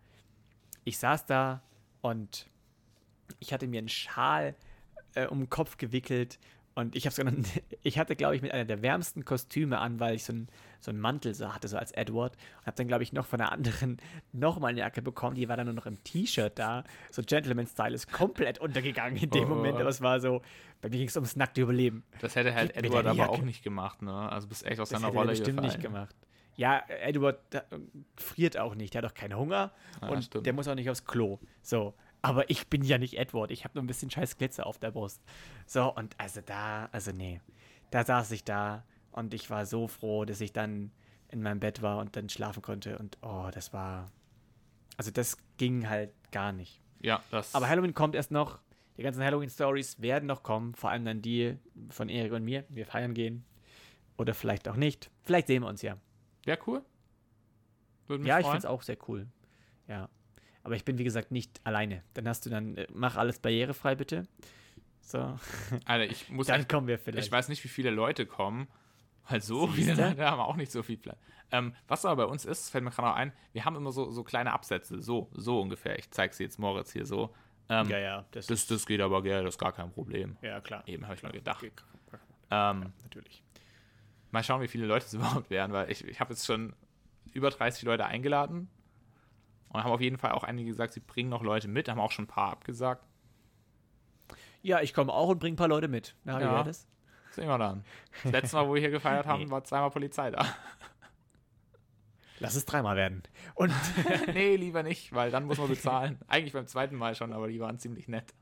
[0.84, 1.62] Ich saß da
[2.00, 2.48] und
[3.40, 4.54] ich hatte mir einen Schal
[5.14, 6.38] äh, um den Kopf gewickelt
[6.78, 7.32] und ich habe noch,
[7.82, 10.48] ich hatte glaube ich mit einer der wärmsten Kostüme an, weil ich so einen
[10.80, 13.40] so einen Mantel so hatte so als Edward und habe dann glaube ich noch von
[13.40, 13.96] einer anderen
[14.32, 17.66] noch mal eine Jacke bekommen, die war dann nur noch im T-Shirt da, so Gentleman
[17.66, 19.54] Style ist komplett untergegangen in dem Oh.
[19.56, 20.40] Moment, aber es war so,
[20.80, 22.04] bei mir ging es ums nackte Überleben.
[22.20, 24.12] Das hätte halt Gib Edward aber auch nicht gemacht, ne?
[24.30, 25.66] Also bist echt aus Das seiner hätte Rolle bestimmt gefallen.
[25.66, 26.14] nicht gemacht.
[26.56, 27.60] Ja, Edward äh,
[28.16, 29.72] friert auch nicht, der hat auch keinen Hunger
[30.02, 30.44] Ja, und stimmt.
[30.46, 31.38] der muss auch nicht aufs Klo.
[31.62, 34.78] So, aber ich bin ja nicht Edward, ich habe nur ein bisschen scheiß Glitzer auf
[34.78, 35.22] der Brust.
[35.66, 37.40] So, und also da, also nee,
[37.90, 40.90] da saß ich da und ich war so froh, dass ich dann
[41.30, 44.10] in meinem Bett war und dann schlafen konnte und oh, das war,
[44.96, 46.80] also das ging halt gar nicht.
[47.00, 47.54] Ja, das.
[47.54, 48.60] Aber Halloween kommt erst noch.
[48.96, 50.74] Die ganzen Halloween-Stories werden noch kommen.
[50.74, 51.56] Vor allem dann die
[51.90, 52.64] von Erik und mir.
[52.68, 53.44] Wir feiern gehen.
[54.16, 55.08] Oder vielleicht auch nicht.
[55.22, 55.96] Vielleicht sehen wir uns ja.
[56.44, 56.82] Wäre cool.
[58.08, 58.54] Würde mich Ja, ich freuen.
[58.54, 59.28] finde es auch sehr cool.
[59.86, 60.08] Ja.
[60.68, 62.02] Aber ich bin, wie gesagt, nicht alleine.
[62.12, 64.28] Dann hast du dann, äh, mach alles barrierefrei, bitte.
[65.00, 65.34] So.
[65.86, 67.26] Alter, ich muss Dann kommen wir vielleicht.
[67.26, 68.68] ich weiß nicht, wie viele Leute kommen.
[69.30, 71.16] Weil so viele Leute haben auch nicht so viel Platz.
[71.52, 74.10] Ähm, was aber bei uns ist, fällt mir gerade noch ein, wir haben immer so,
[74.10, 75.00] so kleine Absätze.
[75.00, 75.98] So, so ungefähr.
[75.98, 77.34] Ich zeige sie jetzt Moritz hier so.
[77.70, 78.24] Ähm, ja, ja.
[78.32, 80.36] Das, das, das geht aber gerne, das ist gar kein Problem.
[80.42, 80.82] ja, klar.
[80.86, 81.64] Eben habe ich mal gedacht.
[81.64, 81.72] Okay,
[82.50, 83.42] Ähm, Natürlich.
[84.32, 86.74] mal schauen, wie viele Leute es überhaupt werden, weil ich, ich habe jetzt schon
[87.32, 88.68] über 30 Leute eingeladen
[89.70, 92.12] und haben auf jeden Fall auch einige gesagt, sie bringen noch Leute mit, haben auch
[92.12, 93.04] schon ein paar abgesagt.
[94.62, 96.14] Ja, ich komme auch und bringe ein paar Leute mit.
[96.24, 96.52] Na, wie Ja.
[96.52, 96.86] wäre das?
[97.32, 97.84] Sehen wir dann.
[98.24, 99.50] Das letzte Mal, wo wir hier gefeiert haben, Nee.
[99.50, 100.44] war zweimal Polizei da.
[102.40, 103.22] Lass es dreimal werden.
[103.54, 103.72] Und
[104.34, 106.18] nee, lieber nicht, weil dann muss man bezahlen.
[106.28, 108.32] Eigentlich beim zweiten Mal schon, aber die waren ziemlich nett.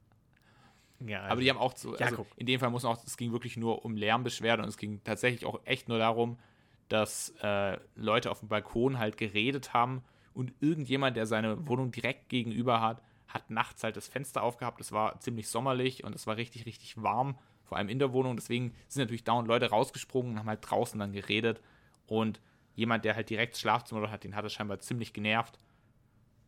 [1.01, 2.27] ja, Aber die haben auch zu, Ja, also guck.
[2.37, 5.03] in dem Fall muss man auch, es ging wirklich nur um Lärmbeschwerden und es ging
[5.03, 6.39] tatsächlich auch echt nur darum,
[6.89, 10.03] dass äh, Leute auf dem Balkon halt geredet haben
[10.37, 14.80] und irgendjemand, der seine Wohnung direkt gegenüber hat, hat nachts halt das Fenster aufgehabt.
[14.82, 18.37] Es war ziemlich sommerlich und es war richtig, richtig warm, vor allem in der Wohnung.
[18.37, 21.62] Deswegen sind natürlich dauernd Leute rausgesprungen und haben halt draußen dann geredet.
[22.07, 22.43] Und
[22.74, 25.59] jemand, der halt direkt das Schlafzimmer hat, den hat es scheinbar ziemlich genervt.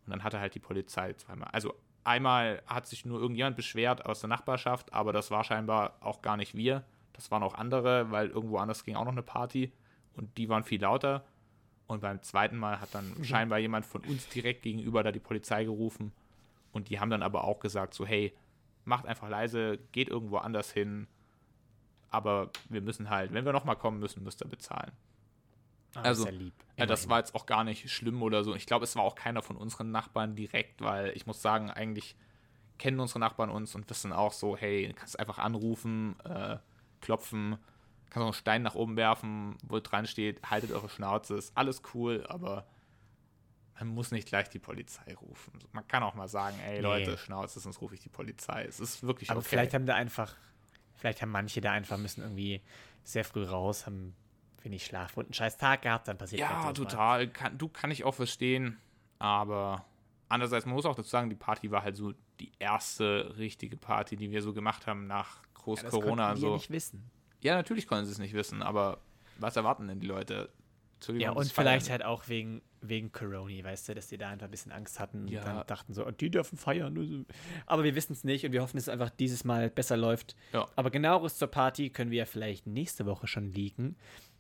[0.05, 1.49] Und dann hatte halt die Polizei zweimal.
[1.53, 1.75] Also
[2.05, 6.37] einmal hat sich nur irgendjemand beschwert aus der Nachbarschaft, aber das war scheinbar auch gar
[6.37, 6.85] nicht wir.
[7.15, 9.73] Das waren auch andere, weil irgendwo anders ging auch noch eine Party
[10.15, 11.25] und die waren viel lauter.
[11.89, 15.65] Und beim zweiten Mal hat dann scheinbar jemand von uns direkt gegenüber da die Polizei
[15.65, 16.13] gerufen.
[16.71, 18.37] Und die haben dann aber auch gesagt, so, hey,
[18.85, 21.09] macht einfach leise, geht irgendwo anders hin.
[22.11, 24.93] Aber wir müssen halt, wenn wir nochmal kommen müssen, müsst ihr bezahlen.
[25.95, 26.55] Ah, also, ist ja lieb.
[26.77, 28.55] Ja, das war jetzt auch gar nicht schlimm oder so.
[28.55, 32.17] Ich glaube, es war auch keiner von unseren Nachbarn direkt, weil ich muss sagen, eigentlich
[32.77, 36.59] kennen unsere Nachbarn uns und wissen auch so, hey, du kannst einfach anrufen, äh,
[37.01, 37.57] klopfen,
[38.11, 41.83] kannst auch einen Stein nach oben werfen, wo dran steht, haltet eure Schnauze, ist alles
[41.95, 42.67] cool, aber
[43.79, 45.53] man muss nicht gleich die Polizei rufen.
[45.73, 46.81] Man kann auch mal sagen, ey Nee.
[46.81, 48.65] Leute, Schnauze, sonst rufe ich die Polizei.
[48.65, 49.49] Es ist wirklich Aber okay.
[49.51, 50.35] vielleicht haben da einfach,
[50.97, 52.61] vielleicht haben manche da einfach müssen irgendwie
[53.05, 54.15] sehr früh raus, haben
[54.63, 57.29] wenig Schlaf und einen scheiß Tag gehabt, dann passiert Ja, total.
[57.29, 58.79] Kann, du kann ich auch verstehen.
[59.21, 59.85] Aber
[60.29, 64.17] andererseits, man muss auch dazu sagen, die Party war halt so die erste richtige Party,
[64.17, 66.55] die wir so gemacht haben nach Groß Ja, das Corona wir so.
[66.55, 67.11] nicht wissen.
[67.41, 68.99] Ja, natürlich konnten sie es nicht wissen, aber
[69.39, 70.51] was erwarten denn die Leute?
[71.17, 72.01] Ja, und das vielleicht Feiern.
[72.01, 75.23] halt auch wegen, wegen Corona, weißt du, dass die da einfach ein bisschen Angst hatten
[75.23, 75.45] und Ja.
[75.45, 77.25] dann dachten so, "Oh, die dürfen feiern.
[77.67, 80.35] Aber wir wissen es nicht und wir hoffen, dass es einfach dieses Mal besser läuft.
[80.53, 80.67] Ja.
[80.75, 83.95] Aber genaueres zur Party können wir ja vielleicht nächste Woche schon leaken,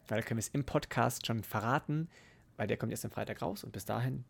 [0.08, 2.08] weil da können wir es im Podcast schon verraten,
[2.56, 4.24] weil der kommt erst am Freitag raus und bis dahin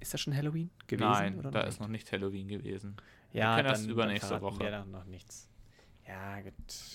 [0.00, 1.08] ist das schon Halloween gewesen?
[1.10, 1.80] Nein, oder da noch ist nicht?
[1.82, 2.96] noch nicht Halloween gewesen.
[3.32, 4.64] Ja, können erst dann, übernächste dann verraten Woche.
[4.64, 5.48] Wir dann noch nichts.
[6.12, 6.52] Ja, gut,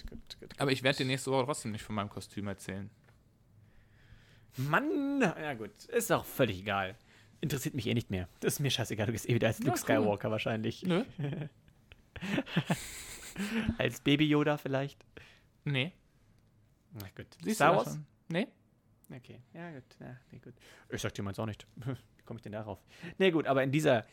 [0.09, 0.49] gut, gut.
[0.59, 2.91] Aber ich werde dir nächste Woche trotzdem nicht von meinem Kostüm erzählen.
[4.57, 5.21] Mann!
[5.21, 6.95] Ja, gut, ist auch völlig egal.
[7.41, 8.29] Interessiert mich eh nicht mehr.
[8.41, 9.07] Das ist mir scheißegal.
[9.07, 9.77] Du gehst eh wieder als Luke cool.
[9.77, 10.83] Skywalker wahrscheinlich.
[10.83, 11.03] Nö.
[13.77, 15.05] Als Baby Yoda vielleicht.
[15.63, 15.93] Nee.
[16.93, 17.27] Na gut.
[17.43, 17.93] Siehst Star Wars?
[17.93, 18.05] schon?
[18.29, 18.47] Nee.
[19.15, 19.83] Okay, ja gut.
[19.99, 20.55] Ja, nee, gut.
[20.89, 21.67] Ich sag dir meins auch nicht.
[21.75, 22.79] Wie komme ich denn darauf?
[23.19, 24.05] Nee, gut, aber in dieser,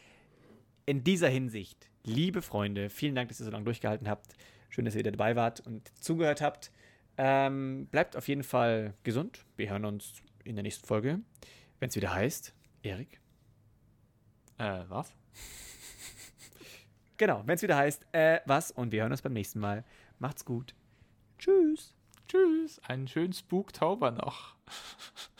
[0.84, 4.36] in dieser Hinsicht, liebe Freunde, vielen Dank, dass ihr so lange durchgehalten habt.
[4.74, 6.72] Schön, dass ihr wieder dabei wart und zugehört habt.
[7.16, 9.44] Ähm, bleibt auf jeden Fall gesund.
[9.54, 11.20] Wir hören uns in der nächsten Folge,
[11.78, 12.52] wenn es wieder heißt,
[12.82, 13.20] Erik.
[14.58, 15.14] Äh, was?
[17.16, 18.72] Genau, wenn es wieder heißt, äh, was?
[18.72, 19.84] Und wir hören uns beim nächsten Mal.
[20.18, 20.74] Macht's gut.
[21.38, 21.94] Tschüss.
[22.26, 22.80] Tschüss.
[22.80, 24.56] Einen schönen Spooktober noch.